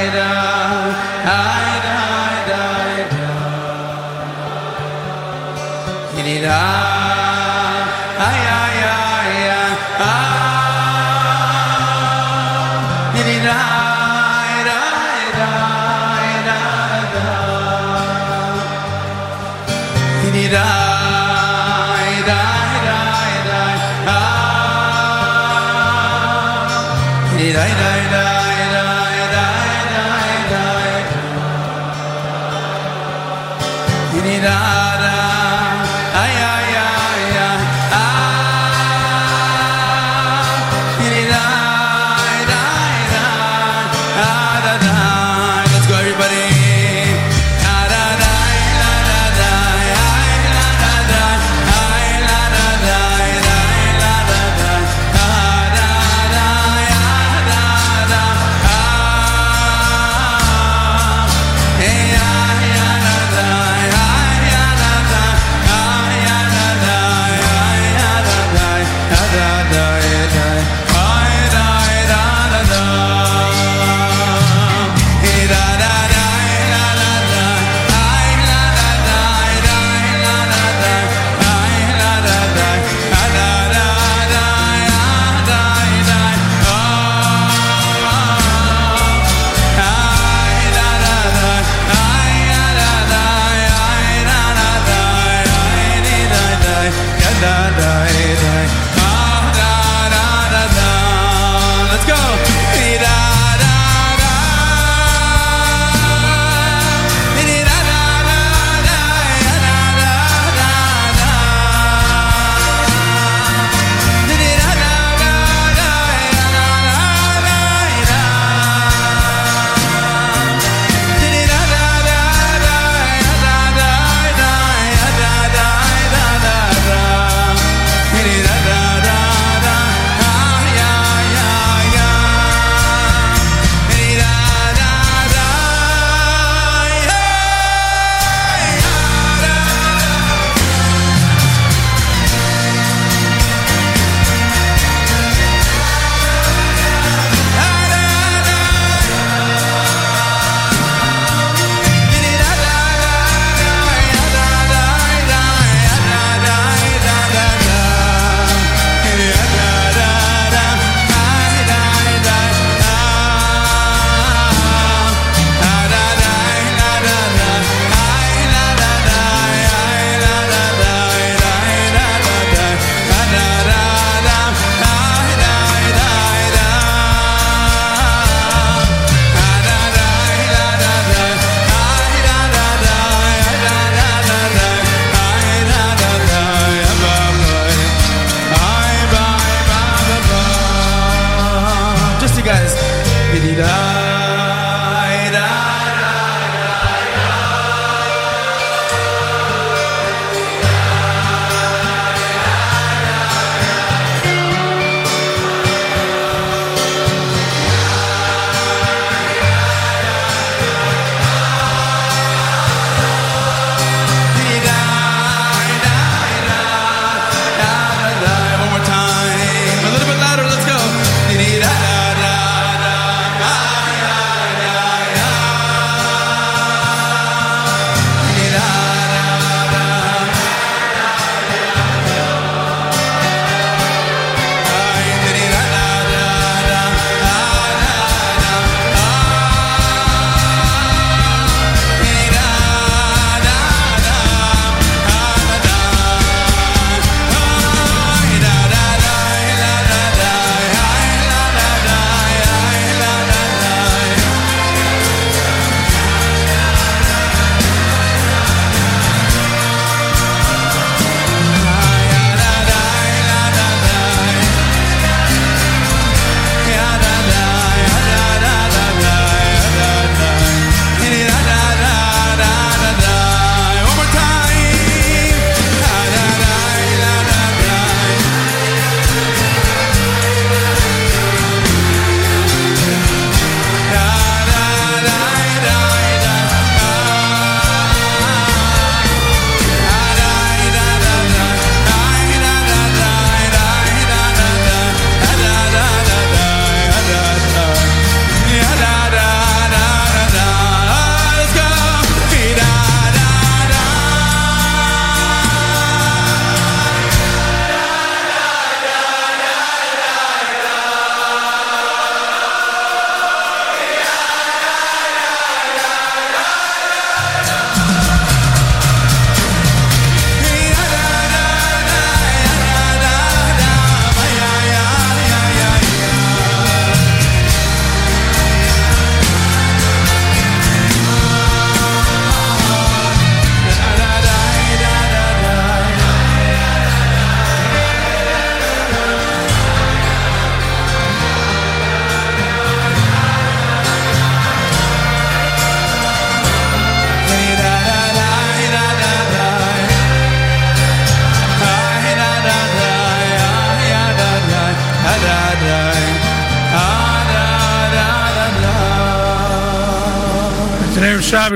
[27.41, 27.90] Iidai,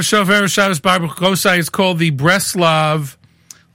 [0.02, 3.16] Shabbos Shabbos Kosai is called the Breslov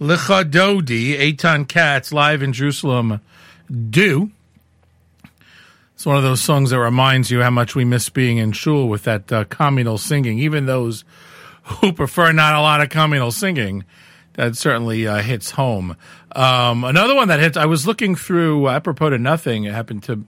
[0.00, 3.20] Lichadodi Eitan Katz live in Jerusalem.
[3.90, 4.30] Do.
[5.94, 8.88] It's one of those songs that reminds you how much we miss being in shul
[8.88, 10.38] with that uh, communal singing.
[10.38, 11.04] Even those
[11.64, 13.84] who prefer not a lot of communal singing,
[14.34, 15.96] that certainly uh, hits home.
[16.34, 17.56] Um, another one that hits.
[17.56, 19.64] I was looking through uh, apropos to nothing.
[19.64, 20.24] It happened to.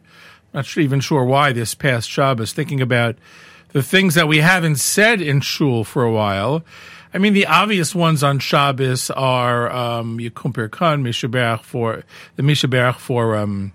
[0.54, 2.52] Not sure, even sure why this past Shabbos.
[2.52, 3.16] Thinking about
[3.72, 6.64] the things that we haven't said in shul for a while.
[7.14, 12.04] I mean, the obvious ones on Shabbos are um, Yekum Purkan, Mishaberach for
[12.36, 13.72] the Mishaberach for um,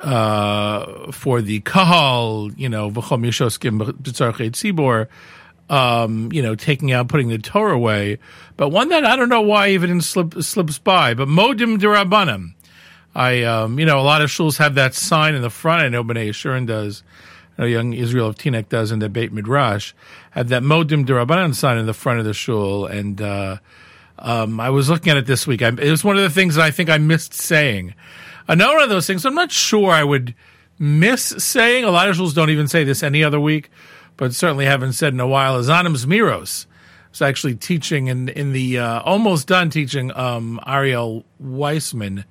[0.00, 5.08] uh, for the Kahal, you know, V'chom Yishoskim B'tzarchet Tzibor,
[5.68, 8.18] um, you know, taking out, putting the Torah away.
[8.56, 12.52] But one that I don't know why even slip, slips by, but Modim Dirabanim.
[13.14, 15.82] I, um, you know, a lot of shuls have that sign in the front.
[15.82, 17.02] I know B'nai Yeshurun does.
[17.58, 19.92] Know young Israel of Teaneck does in the Beit Midrash.
[20.32, 22.86] Have that Modim Dirabanan sign in the front of the shul.
[22.86, 23.58] And, uh,
[24.18, 25.62] um, I was looking at it this week.
[25.62, 27.94] I, it was one of the things that I think I missed saying.
[28.48, 30.34] Another one of those things, I'm not sure I would
[30.78, 31.84] miss saying.
[31.84, 33.70] A lot of shuls don't even say this any other week,
[34.16, 36.66] but certainly haven't said in a while, is Anim Zemiros.
[37.10, 42.24] was actually teaching in, in the, uh, almost done teaching, um, Ariel Weissman,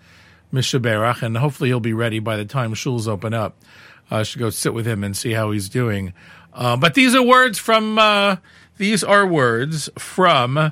[0.53, 3.57] Mishaberach, and hopefully he'll be ready by the time shuls open up.
[4.11, 6.13] I should go sit with him and see how he's doing.
[6.53, 8.37] Uh, but these are words from uh,
[8.77, 10.71] these are words from uh,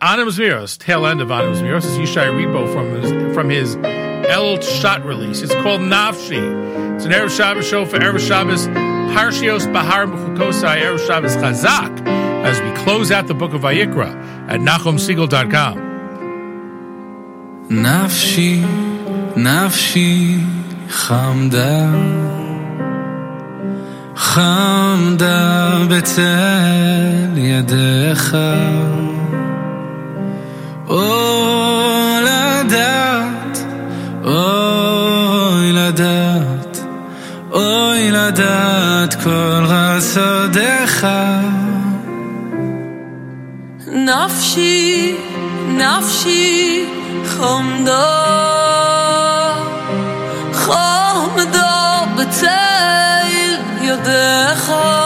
[0.00, 1.84] Anim Zemiros, tail end of Anim Zemiros.
[1.84, 3.76] It's Ishay Ribo from his, from his
[4.30, 5.42] El Shot release.
[5.42, 6.96] It's called Nafshi.
[6.96, 8.66] It's an Erev Shabbos show for Erev Shabbos
[9.14, 12.06] Parshios Behar Bechukosai Erev Shabbos Chazak
[12.44, 14.14] as we close out the book of Vayikra
[14.48, 15.90] at NachumSegal.com.
[17.68, 18.62] Nafshi,
[19.34, 20.61] Nafshi.
[20.92, 21.90] חמדה,
[24.16, 28.36] חמדה בצל ידיך.
[30.88, 33.58] אוי לדעת,
[34.24, 36.78] אוי לדעת,
[37.52, 41.06] אוי לדעת כל רצודיך.
[43.86, 45.14] נפשי,
[45.68, 46.84] נפשי,
[47.26, 48.61] חמדו
[54.64, 55.01] Oh.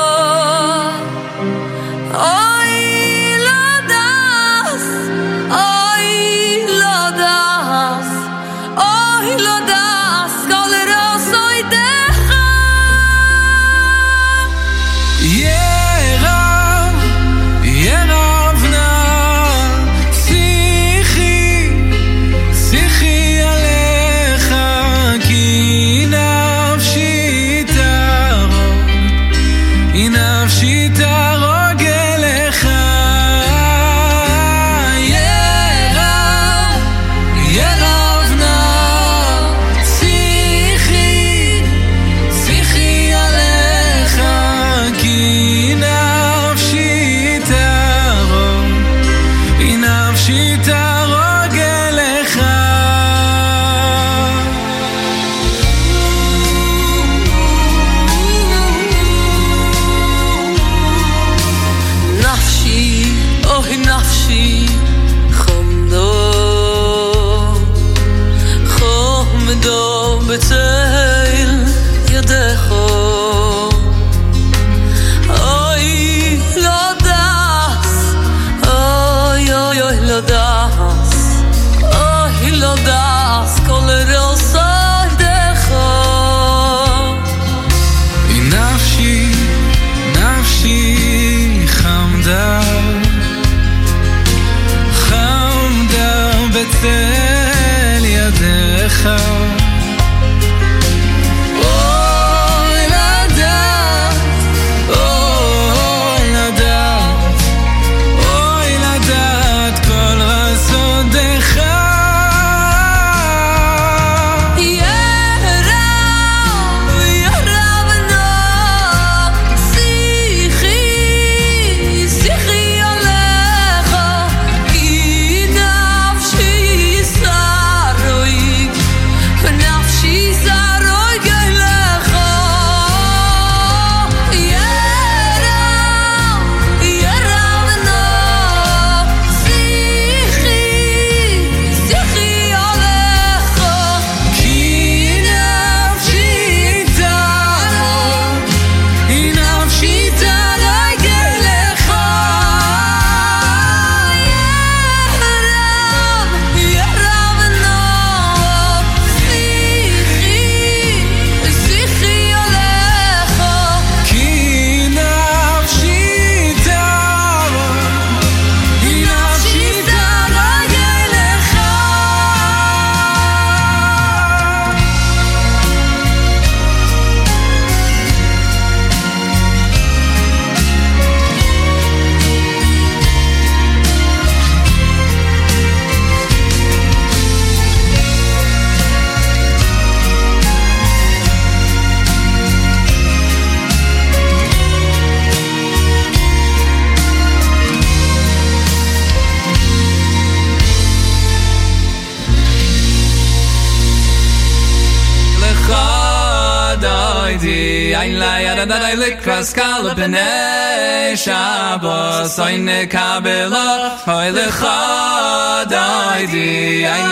[209.37, 211.97] Paskal bene shabo
[212.37, 213.67] soine kabelo
[214.07, 216.49] hoyle khodai di
[216.93, 217.03] ay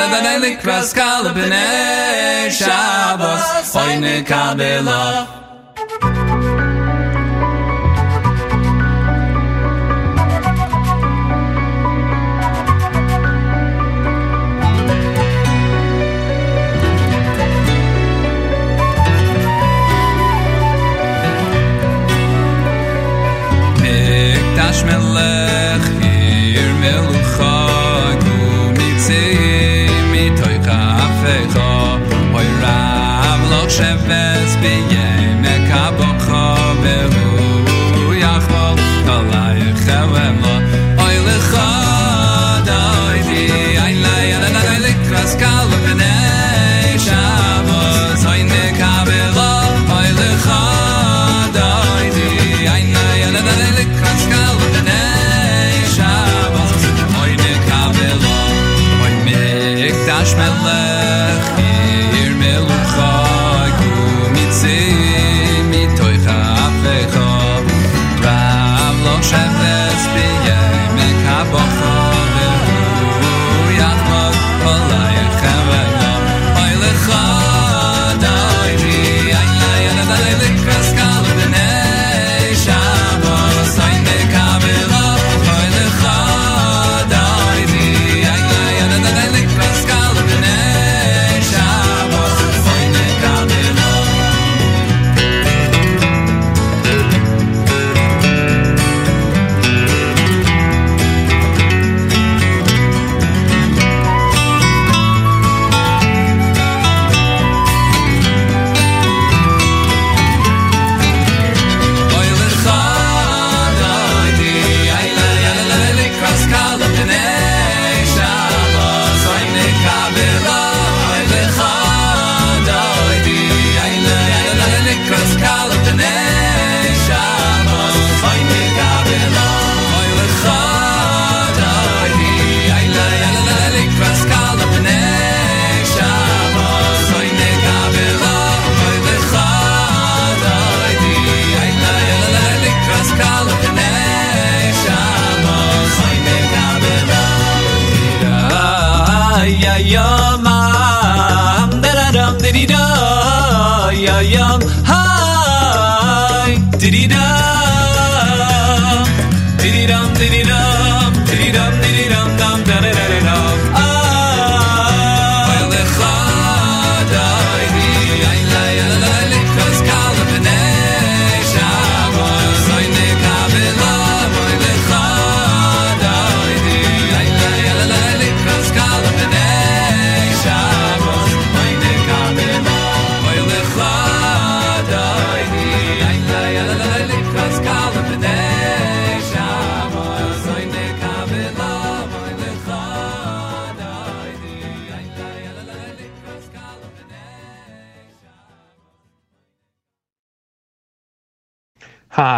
[0.00, 1.66] da da ne kras kal bene
[2.58, 3.32] shabo
[3.72, 5.02] soine kabelo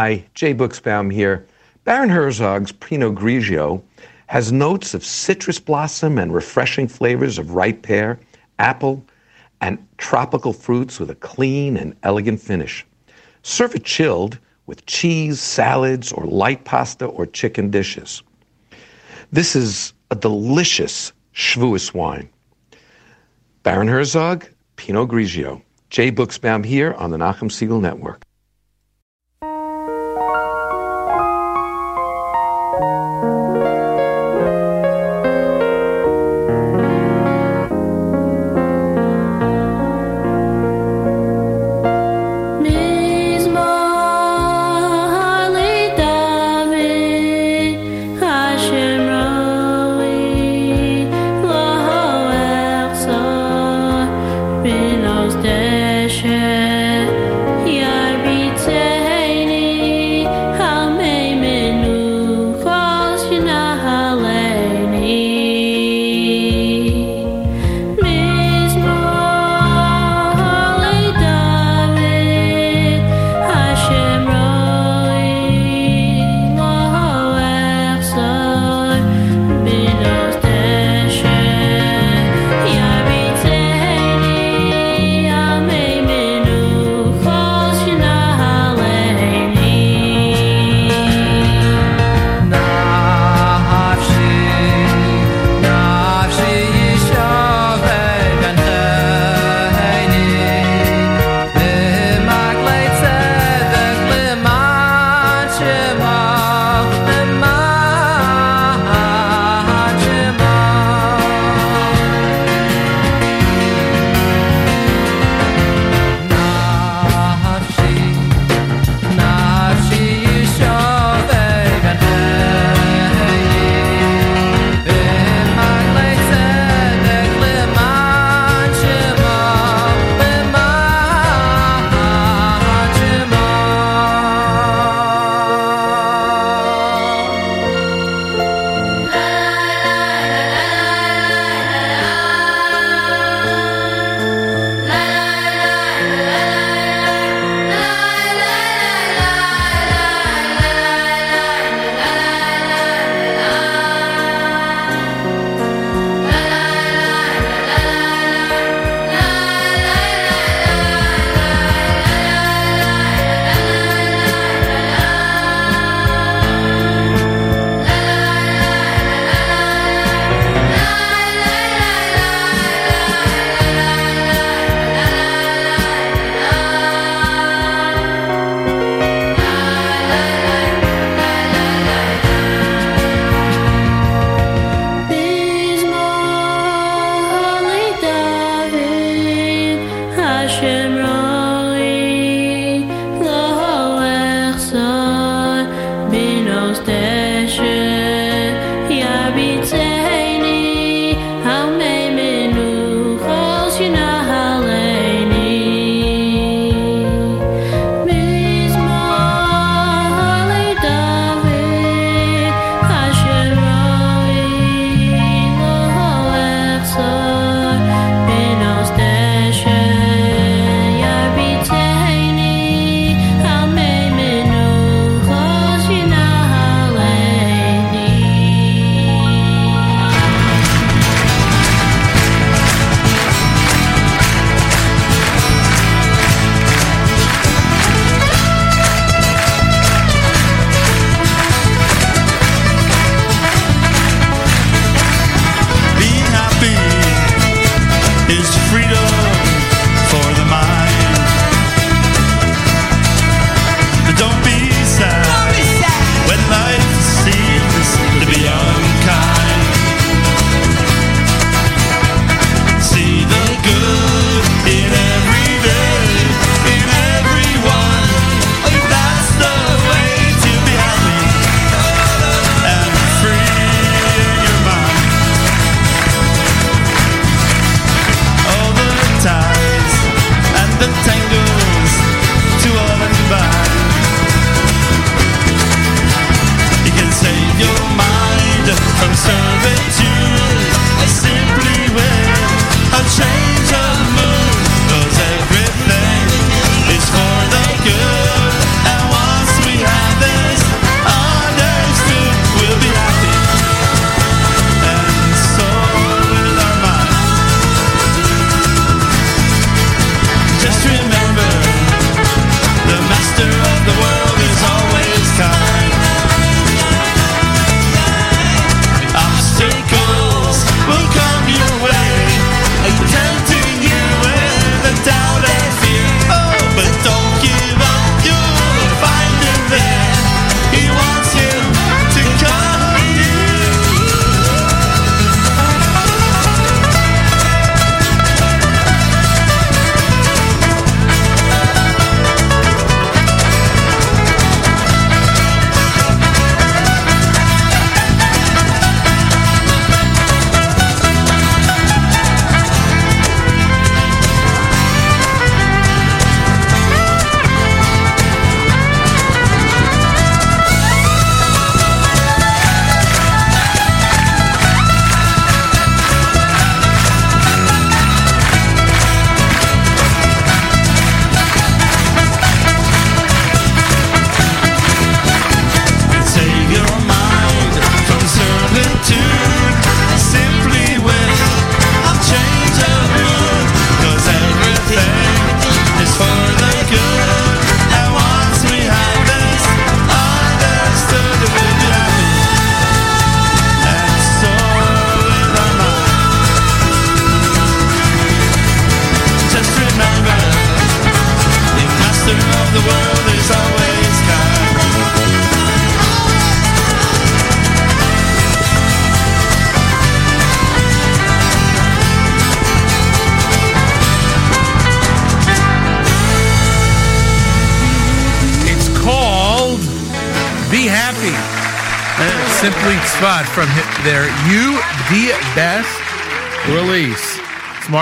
[0.07, 1.45] Hi, Jay Buchsbaum here.
[1.83, 3.83] Baron Herzog's Pinot Grigio
[4.29, 8.21] has notes of citrus blossom and refreshing flavors of ripe pear,
[8.61, 9.05] apple,
[9.61, 12.87] and tropical fruits with a clean and elegant finish.
[13.43, 18.23] Serve it chilled with cheese, salads, or light pasta or chicken dishes.
[19.33, 22.29] This is a delicious Shavuos wine.
[23.65, 25.63] Baron Herzog, Pinot Grigio.
[25.91, 28.23] Jay Buchsbaum here on the Nachum Segal Network.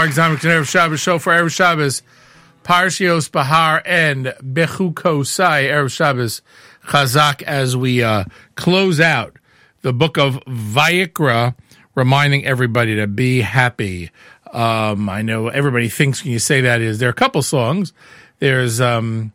[0.05, 2.03] Gemara Examic Erev Shabbos show for Erev Shabbos,
[2.63, 6.43] Parshios Behar and Bechukosai, Erev Shabbos
[6.89, 8.25] Chazak as we uh,
[8.55, 9.39] close out
[9.81, 11.55] the book of Vayikra,
[11.95, 14.11] reminding everybody to be happy.
[14.53, 17.95] Um, I know everybody thinks when you say that is there are a couple songs.
[18.41, 19.33] There's um,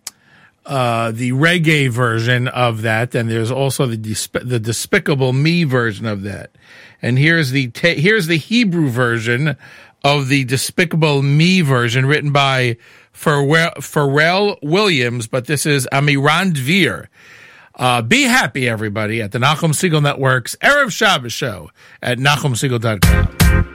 [0.68, 6.06] uh, the reggae version of that, and there's also the desp- the Despicable Me version
[6.06, 6.52] of that.
[7.02, 9.58] And here's the here's the Hebrew version
[10.04, 12.78] of the Despicable Me version written by
[13.14, 17.08] Pharrell, Williams, but this is Amirandveer.
[17.76, 21.70] Uh, be happy, everybody, at the Nachum Segal Network's Erev Shabbos show
[22.02, 23.70] at nachumsegal.com.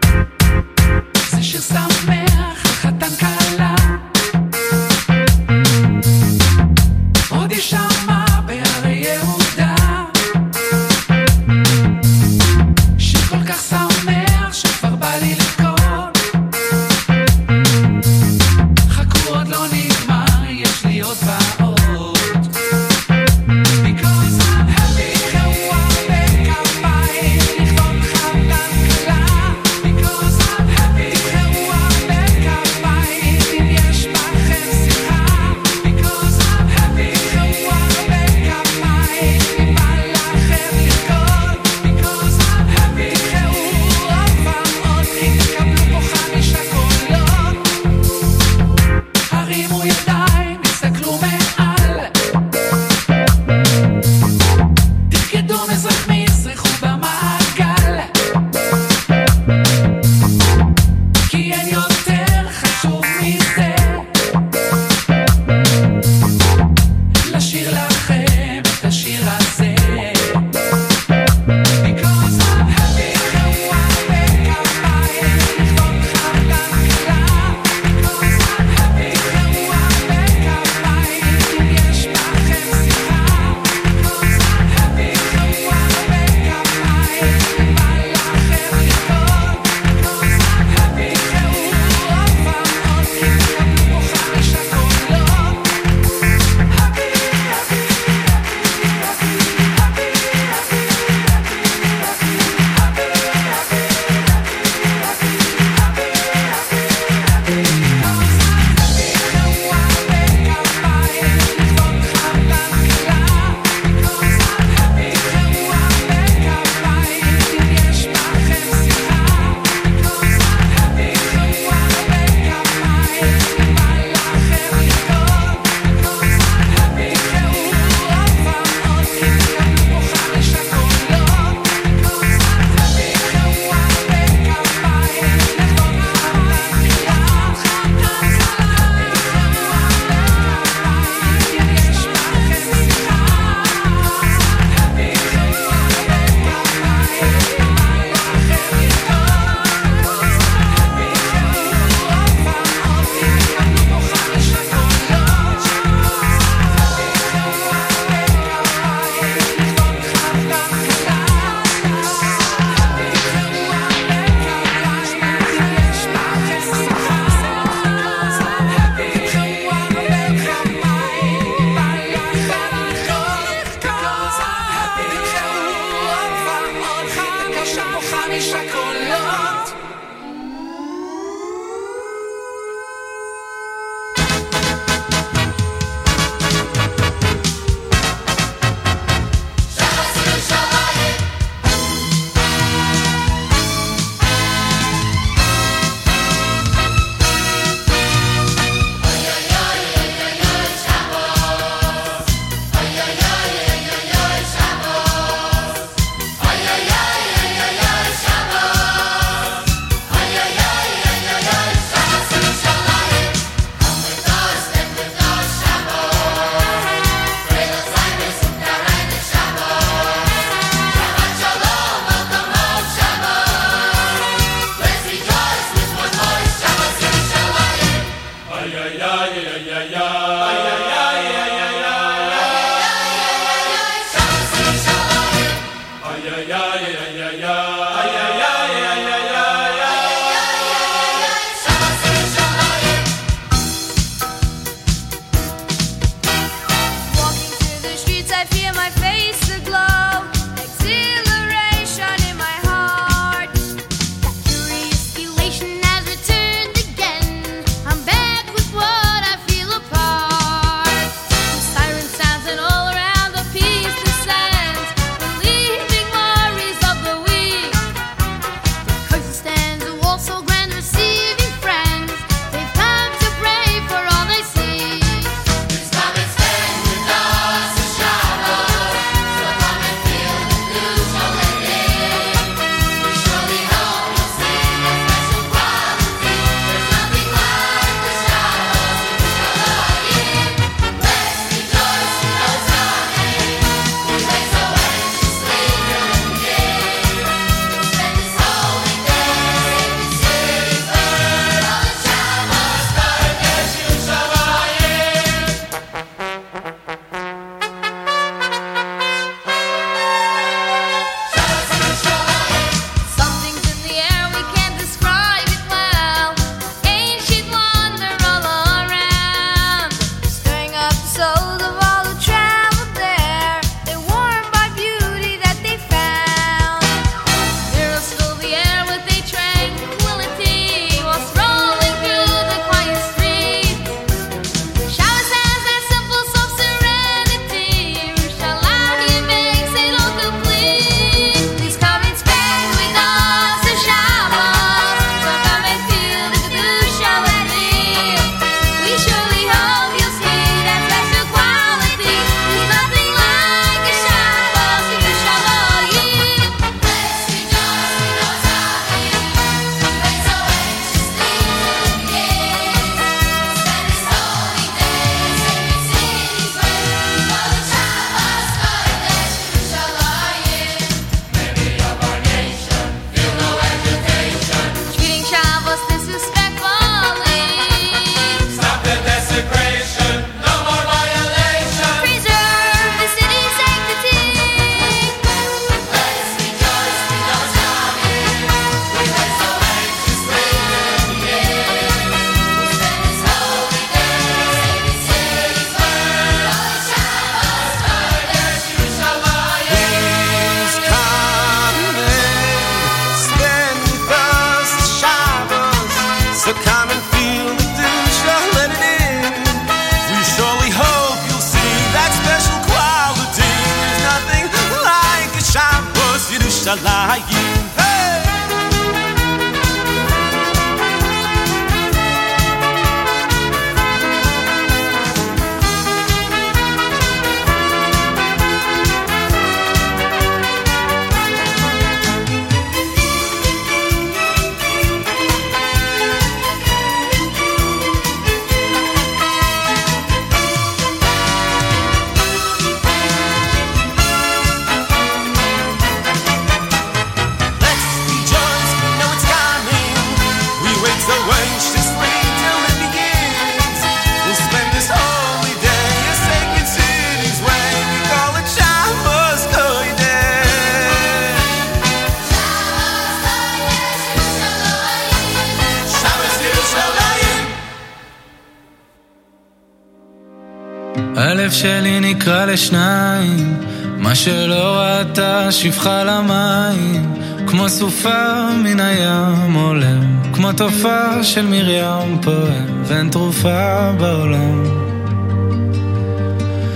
[472.54, 473.60] לשניים,
[473.98, 477.14] מה שלא ראתה שפחה למים,
[477.46, 484.64] כמו סופה מן הים עולם, כמו תופעה של מרים פועם, ואין תרופה בעולם.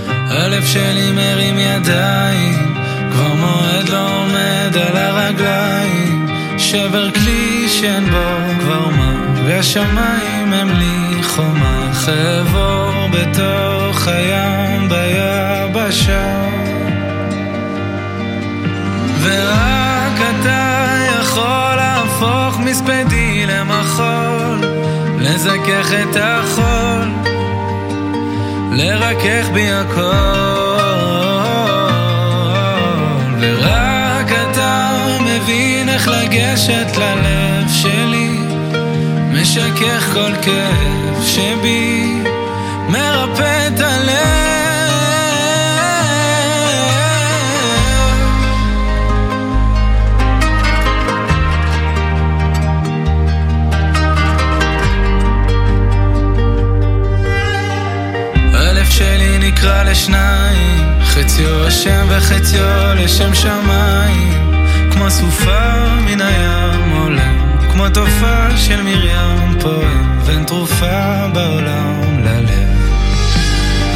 [0.07, 2.75] הלב שלי מרים ידיים,
[3.11, 6.27] כבר מועד לא עומד על הרגליים,
[6.57, 9.13] שבר כלי שאין בו כבר מה,
[9.45, 13.68] והשמיים הם לי חומה, חבור בתוך
[25.89, 27.07] לזכך את החול,
[28.71, 30.01] לרכך בי הכל.
[33.39, 38.39] ורק אתה מבין איך לגשת ללב שלי,
[39.31, 41.98] משכך כל כאב שבי,
[60.09, 64.53] נקרע לשניים, חציו השם וחציו לשם שמיים,
[64.91, 72.69] כמו סופה מן הים עולם, כמו תופעה של מרים פועם, ואין תרופה בעולם ללב.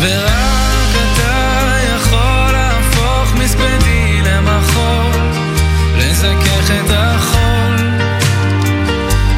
[0.02, 5.22] ורק אתה יכול להפוך מספדי למחול,
[5.98, 7.76] לזכך את החול,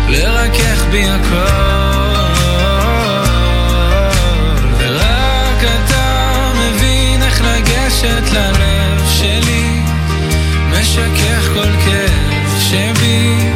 [0.10, 1.95] לרכך בי הכל.
[8.26, 9.82] לגשת ללב שלי,
[10.72, 13.52] משכך כל כאב שבי,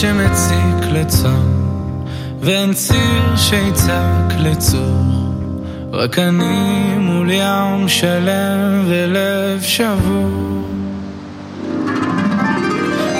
[0.00, 1.74] שמציק לצאן,
[2.40, 5.04] ואין ציר שיצעק לצור.
[5.92, 10.62] רק אני מול ים שלם ולב שבור.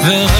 [0.06, 0.39] ורק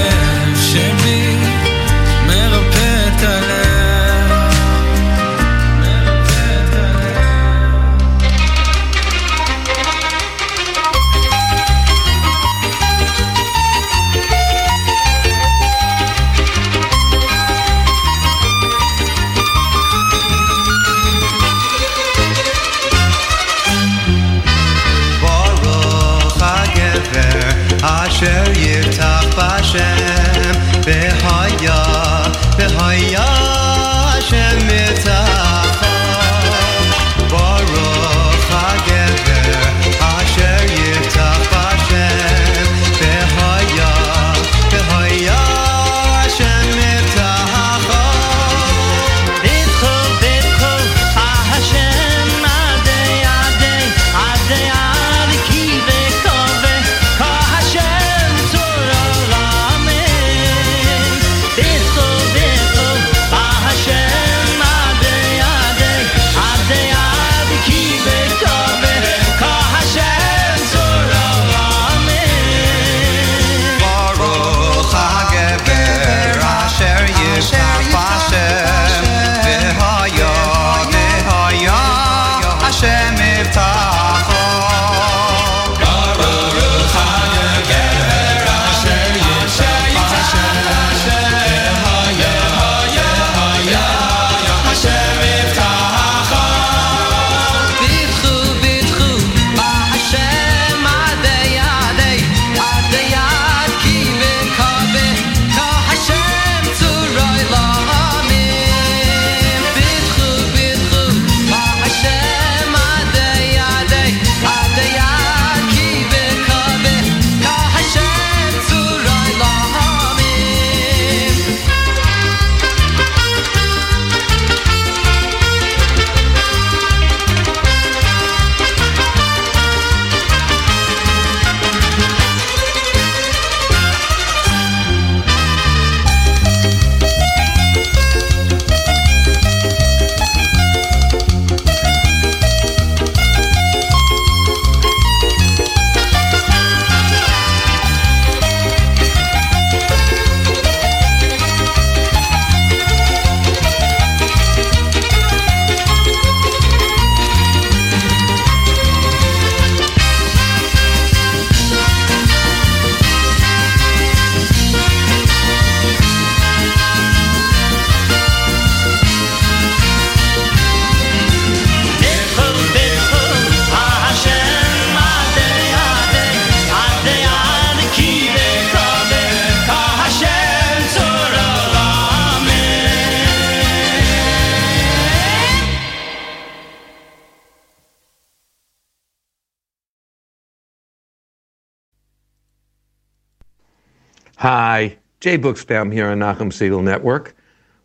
[195.21, 197.35] Jay Buchsbaum here on Nachum Segal Network.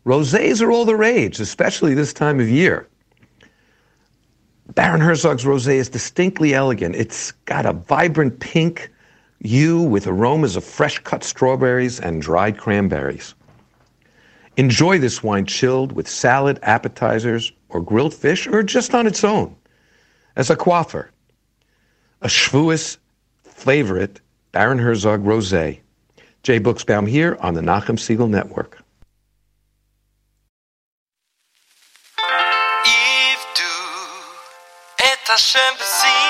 [0.07, 2.87] Rosés are all the rage, especially this time of year.
[4.73, 6.95] Baron Herzog's rosé is distinctly elegant.
[6.95, 8.91] It's got a vibrant pink
[9.43, 13.35] hue with aromas of fresh cut strawberries and dried cranberries.
[14.57, 19.55] Enjoy this wine chilled with salad, appetizers, or grilled fish, or just on its own
[20.35, 21.09] as a coiffer.
[22.21, 22.97] A Shavuos
[23.43, 24.21] favorite,
[24.53, 25.81] Baron Herzog Rosé.
[26.43, 28.83] Jay Buchsbaum here on the Nachum Segal Network.
[35.37, 36.26] Hashem.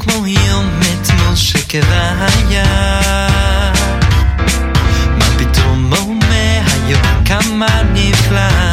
[0.00, 2.64] כמו יום אתמול שכבהיה?
[5.18, 8.69] מה פתאום אומר היום כמה נפלא?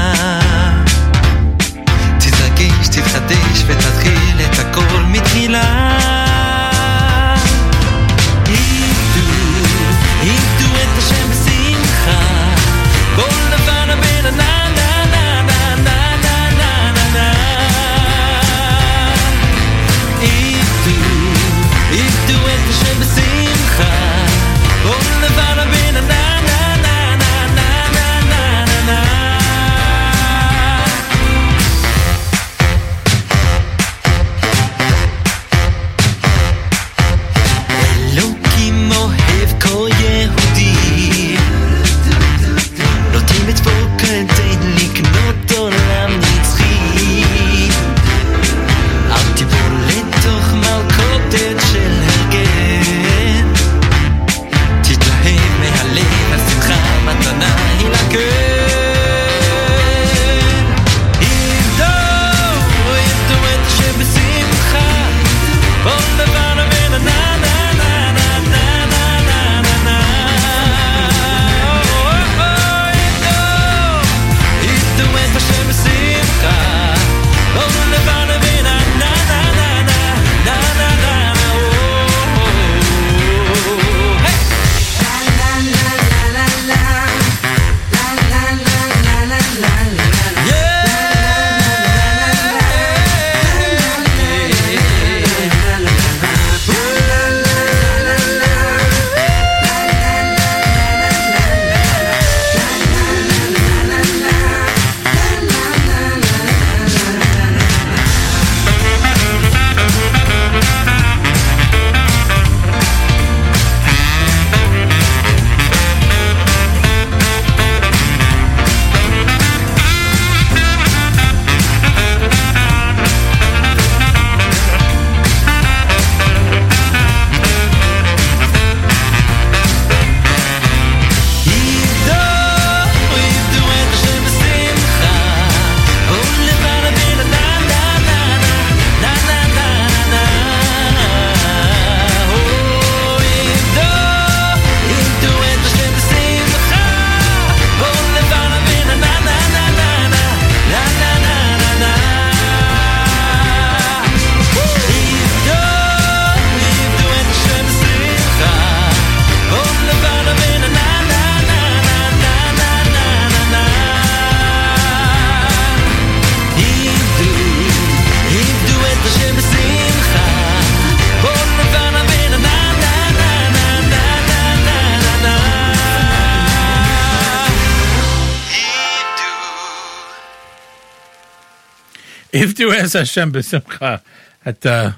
[182.87, 184.01] Es Hashem b'simcha.
[184.45, 184.91] That, uh,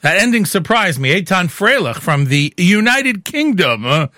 [0.00, 1.10] that ending surprised me.
[1.20, 4.08] Eitan Freilich from the United Kingdom uh,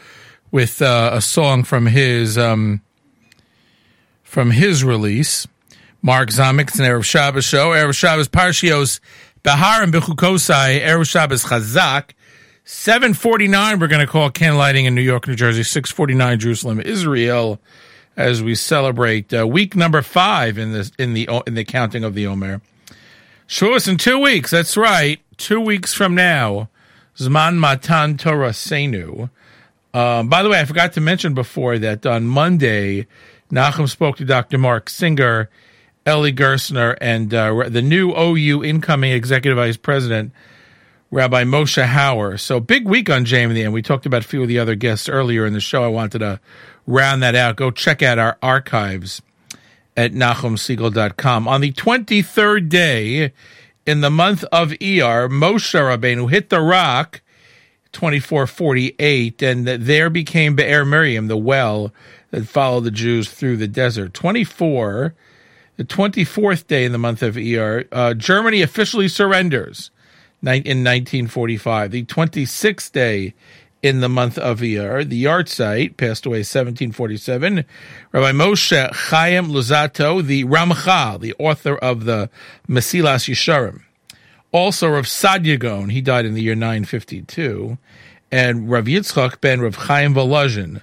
[0.51, 2.81] with uh, a song from his um,
[4.23, 5.47] from his release.
[6.01, 7.73] Mark Zamek, it's an Erev Shabbos show.
[7.73, 8.99] Erev Shabbos Parshios
[9.43, 10.81] Behar and Bechukosai.
[10.81, 12.13] Erev Shabbos Chazak.
[12.65, 15.63] 749, we're going to call candlelighting in New York, New Jersey.
[15.63, 17.59] 649, Jerusalem, Israel,
[18.17, 22.15] as we celebrate uh, week number five in the in the in the counting of
[22.15, 22.63] the Omer.
[23.49, 24.51] Shavuos in two weeks.
[24.51, 26.69] That's right, two weeks from now.
[27.17, 29.31] Zman Matan Toraseinu.
[29.95, 33.07] Um, by the way, I forgot to mention before that on Monday,
[33.51, 34.59] Nachum spoke to Dr.
[34.59, 35.49] Mark Singer
[36.05, 40.33] Ellie Gersner and uh, the new OU incoming executive vice president,
[41.11, 42.39] Rabbi Moshe Hauer.
[42.39, 43.73] So big week on the end.
[43.73, 45.83] We talked about a few of the other guests earlier in the show.
[45.83, 46.39] I wanted to
[46.87, 47.57] round that out.
[47.57, 49.23] Go check out our archives
[49.99, 51.49] at NachumSegal.com.
[51.49, 53.33] On the 23rd day
[53.85, 57.21] in the month of Iyar, Moshe Rabbeinu hit the rock,
[57.91, 61.93] 2448, and there became Be'er Miriam, the well
[62.31, 64.15] that followed the Jews through the desert.
[64.15, 65.15] 24,
[65.77, 69.91] the 24th day in the month of Iyar, uh, Germany officially surrenders
[70.43, 71.91] in 1945.
[71.91, 73.35] The 26th day
[73.83, 77.65] in the month of Iyar, the Yartzeit passed away 1747.
[78.13, 82.29] Rabbi Moshe Chaim Luzzatto, the Ramchal, the author of the
[82.69, 83.83] Mesilas Yesharim.
[84.51, 87.79] Also Rav Saadia Gaon, he died in the year 952.
[88.31, 90.83] And Rav Yitzchak ben Rav Chaim Volozhin,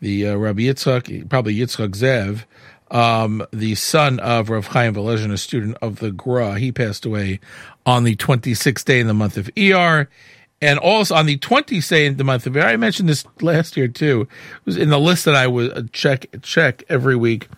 [0.00, 2.44] the uh, Rabbi Yitzchak, probably Yitzchak Zev,
[2.90, 6.58] um, the son of Rav Chaim Volozhin, a student of the Gra.
[6.58, 7.40] He passed away
[7.84, 10.08] on the 26th day in the month of Iyar.
[10.62, 13.88] And also on the 20th day in the month of I mentioned this last year
[13.88, 14.22] too.
[14.22, 17.48] It was in the list that I would uh, check check every week.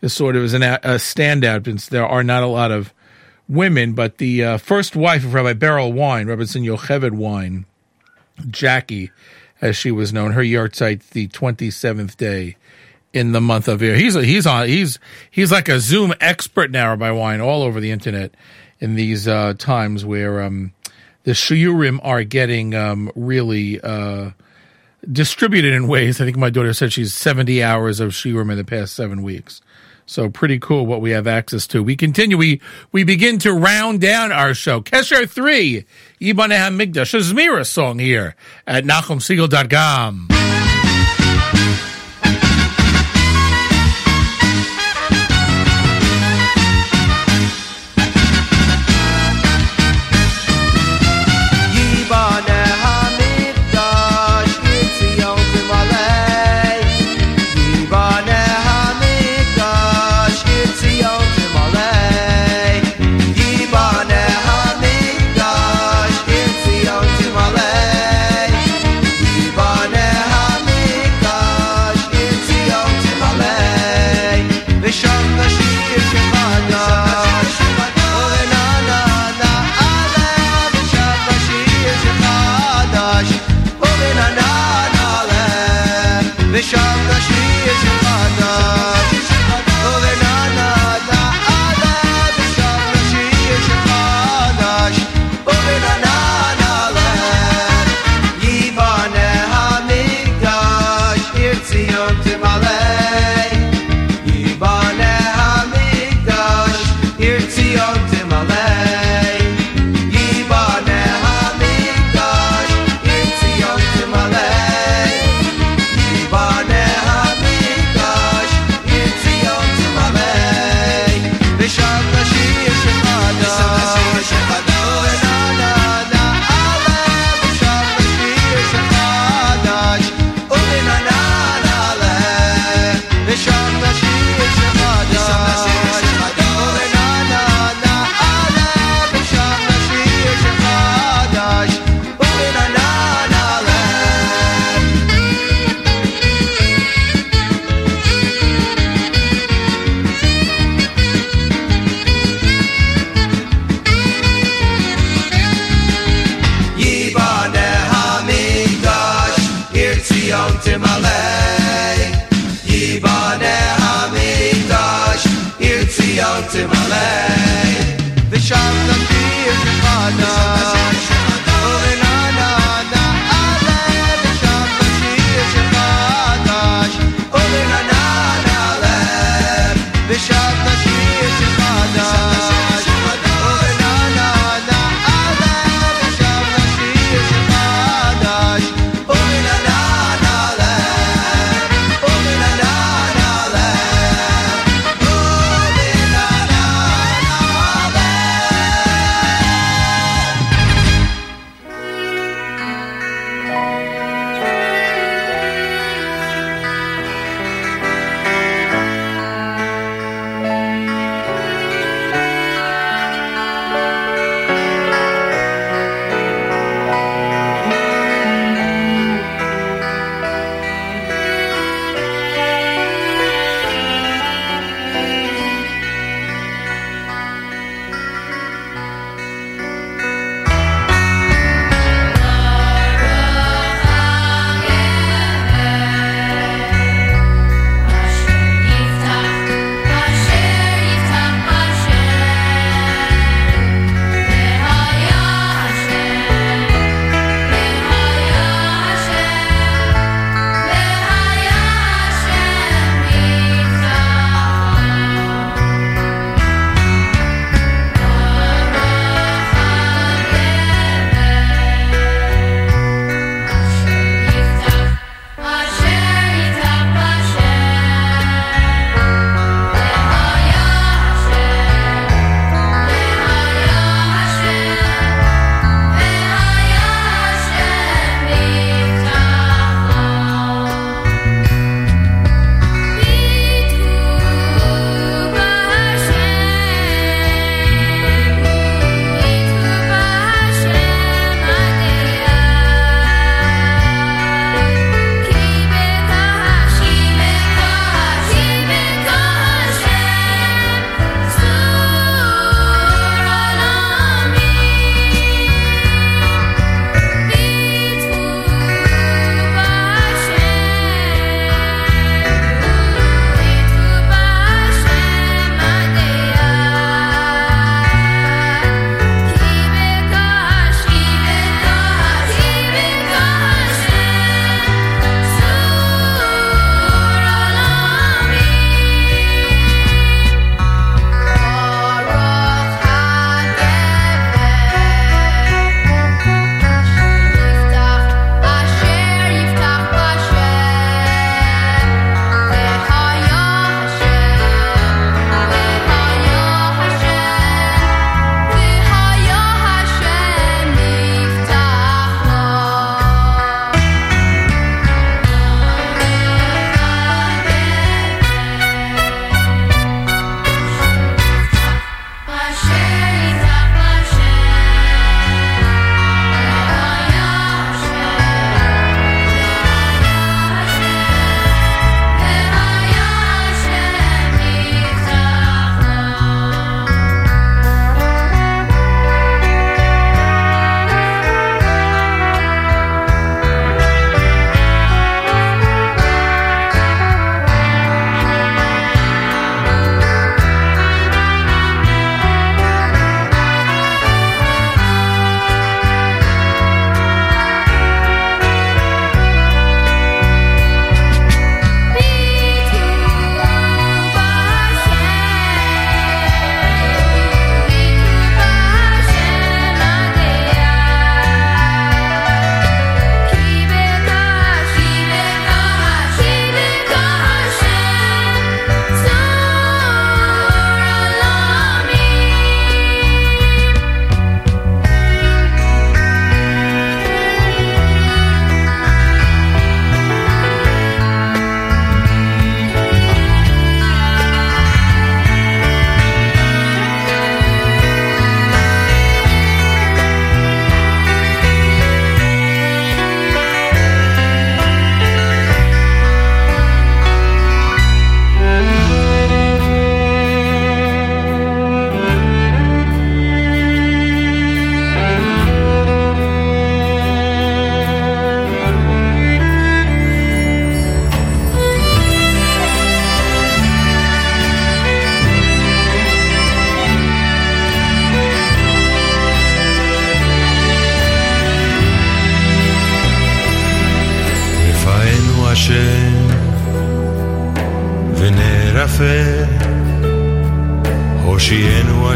[0.00, 2.92] This sort of is an, a standout since there are not a lot of
[3.48, 7.64] women, but the uh, first wife of Rabbi Berel Wein, Rabbi Yocheved Wein,
[8.48, 9.10] Jackie,
[9.60, 12.56] as she was known, her yahrzeit the 27th day
[13.12, 13.96] in the month of Iyar.
[13.96, 14.98] He's a, he's on he's
[15.30, 18.34] he's like a Zoom expert now, Rabbi Wein, all over the internet
[18.80, 20.72] in these uh, times where um,
[21.28, 24.30] the shiurim are getting um, really uh,
[25.12, 26.22] distributed in ways.
[26.22, 29.60] I think my daughter said she's 70 hours of shiurim in the past seven weeks.
[30.06, 31.82] So pretty cool what we have access to.
[31.82, 32.38] We continue.
[32.38, 34.80] We we begin to round down our show.
[34.80, 35.84] Kesher three,
[36.18, 38.34] Yibaneh Hamikdash, a Zmira song here
[38.66, 40.47] at NachumSegal.com.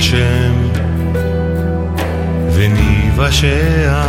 [0.03, 0.69] השם
[2.55, 4.03] וניוושע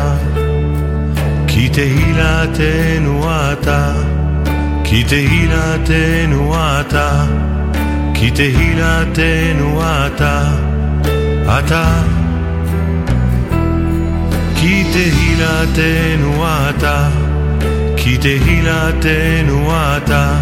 [1.47, 3.93] כי תהילתנו אתה
[4.83, 7.25] כי תהילתנו אתה
[8.13, 10.51] כי תהילתנו אתה
[11.59, 12.01] אתה.
[14.55, 17.09] כי תהילתנו אתה
[17.97, 20.33] כי תהילתנו אתה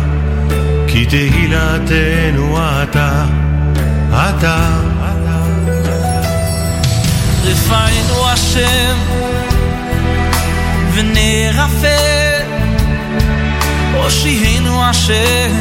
[0.87, 3.25] כי תהילתנו אתה
[4.11, 4.90] אתה
[7.44, 8.98] רפאנו השם
[10.94, 11.96] ונרפא
[13.94, 15.56] הושיענו השם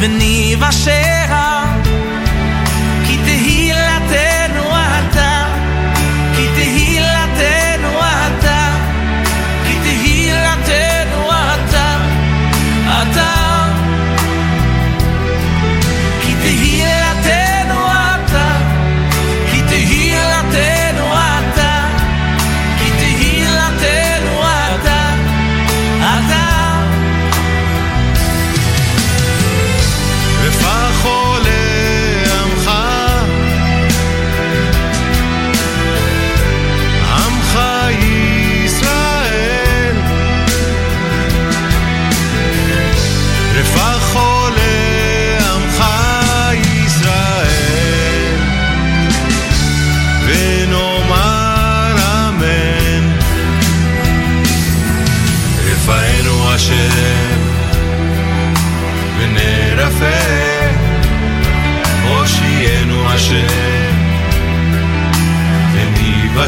[0.00, 1.57] וניוושע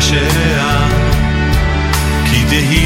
[0.02, 0.88] ראשיה,
[2.26, 2.81] כי תהי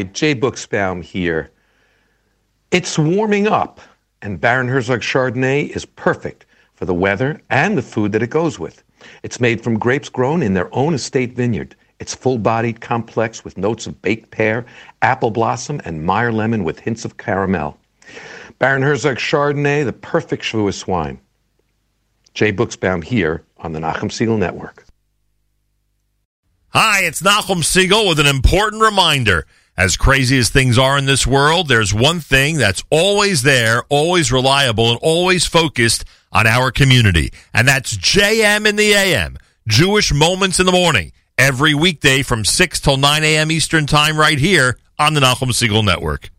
[0.00, 1.50] Hi, Jay Buchsbaum here.
[2.70, 3.82] It's warming up,
[4.22, 8.58] and Baron Herzog Chardonnay is perfect for the weather and the food that it goes
[8.58, 8.82] with.
[9.22, 11.76] It's made from grapes grown in their own estate vineyard.
[11.98, 14.64] It's full bodied, complex, with notes of baked pear,
[15.02, 17.76] apple blossom, and Meyer lemon with hints of caramel.
[18.58, 21.20] Baron Herzog Chardonnay, the perfect Shavuos wine.
[22.32, 24.86] Jay Buchsbaum here on the Nachum Segal Network.
[26.72, 29.44] Hi, it's Nachum Segal with an important reminder.
[29.76, 34.30] As crazy as things are in this world, there's one thing that's always there, always
[34.30, 37.32] reliable, and always focused on our community.
[37.54, 42.80] And that's JM in the AM, Jewish Moments in the Morning, every weekday from 6
[42.80, 43.50] till 9 a.m.
[43.50, 46.30] Eastern Time right here on the Nachum Segal Network.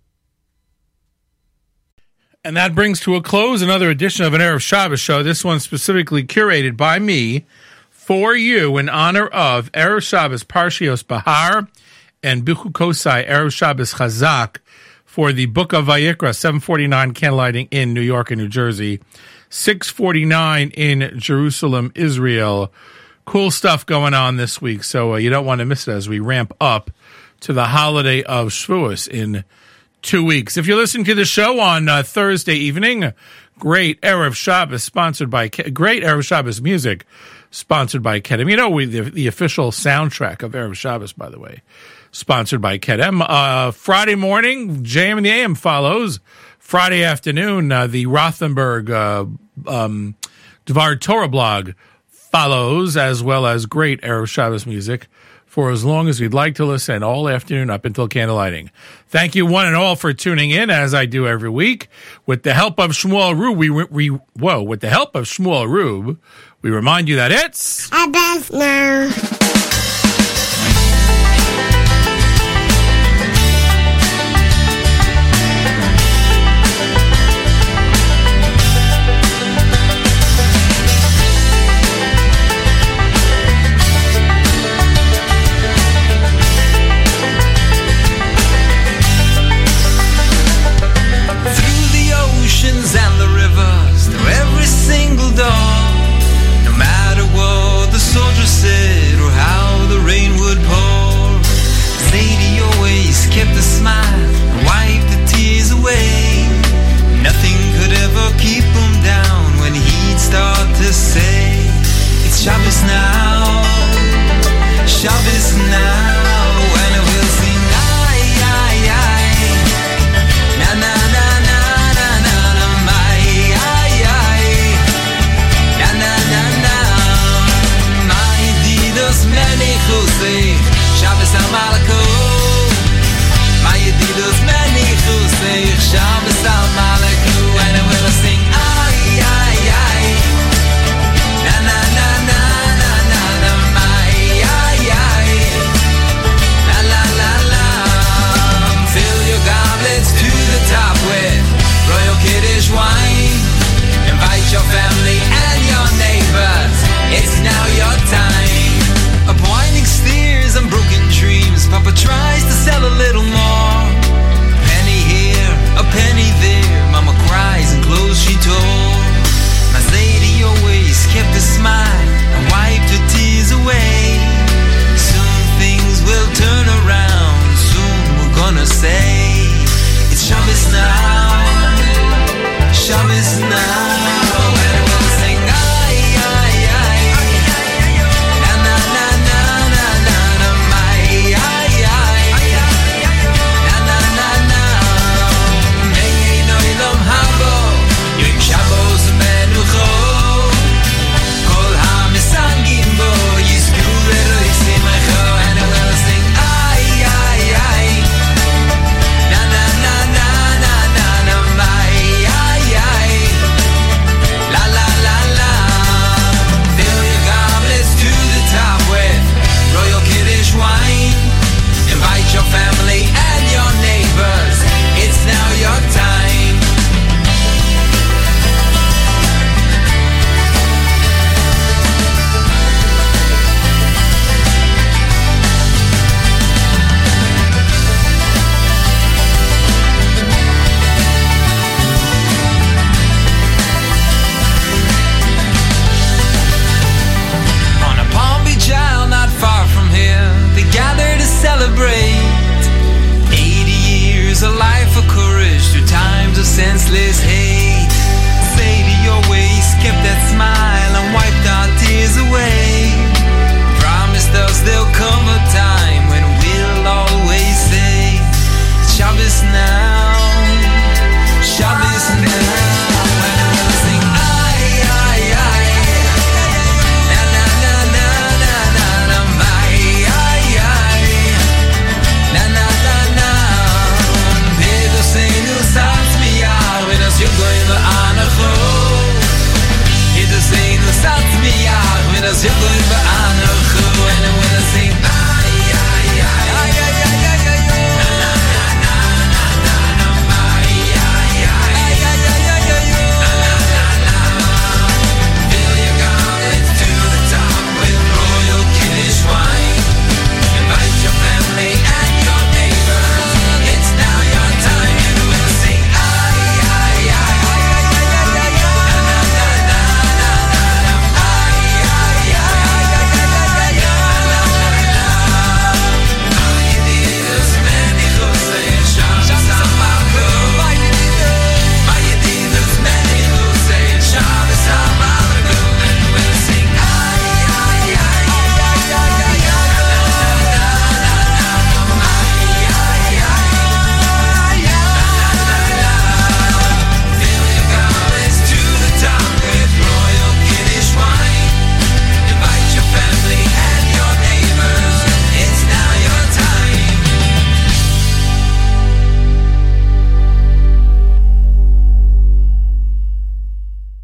[2.43, 5.21] And that brings to a close another edition of an Erev Shabbos show.
[5.21, 7.45] This one specifically curated by me
[7.89, 11.67] for you in honor of Erev Shabbos Parshios Behar
[12.23, 14.57] and Bechukosai Erev Shabbos Chazak
[15.05, 19.01] for the Book of Vayikra, 749 candlelighting in New York and New Jersey,
[19.49, 22.71] 649 in Jerusalem, Israel.
[23.25, 26.07] Cool stuff going on this week, so uh, you don't want to miss it as
[26.07, 26.91] we ramp up
[27.41, 29.43] to the holiday of Shavuos in
[30.01, 30.57] two weeks.
[30.57, 33.13] If you're listening to the show on uh, Thursday evening,
[33.59, 37.05] great Erev Shabbos sponsored by Ke- great Erev Shabbos music
[37.51, 38.49] sponsored by Kedem.
[38.49, 41.61] You know, we the, the official soundtrack of Erev Shabbos, by the way,
[42.11, 43.25] sponsored by Kedem.
[43.27, 46.19] Uh, Friday morning, JM and the AM follows.
[46.59, 50.15] Friday afternoon, uh, the Rothenberg uh, um,
[50.65, 51.71] Dvar Torah blog
[52.07, 55.07] follows, as well as great Erev Shabbos music
[55.51, 58.69] for as long as we'd like to listen all afternoon up until candlelighting.
[59.09, 61.89] Thank you one and all for tuning in as I do every week.
[62.25, 66.17] With the help of Shmuel Rube, we, we whoa, with the help of Shmuel Rube,
[66.61, 69.70] we remind you that it's Abbas now.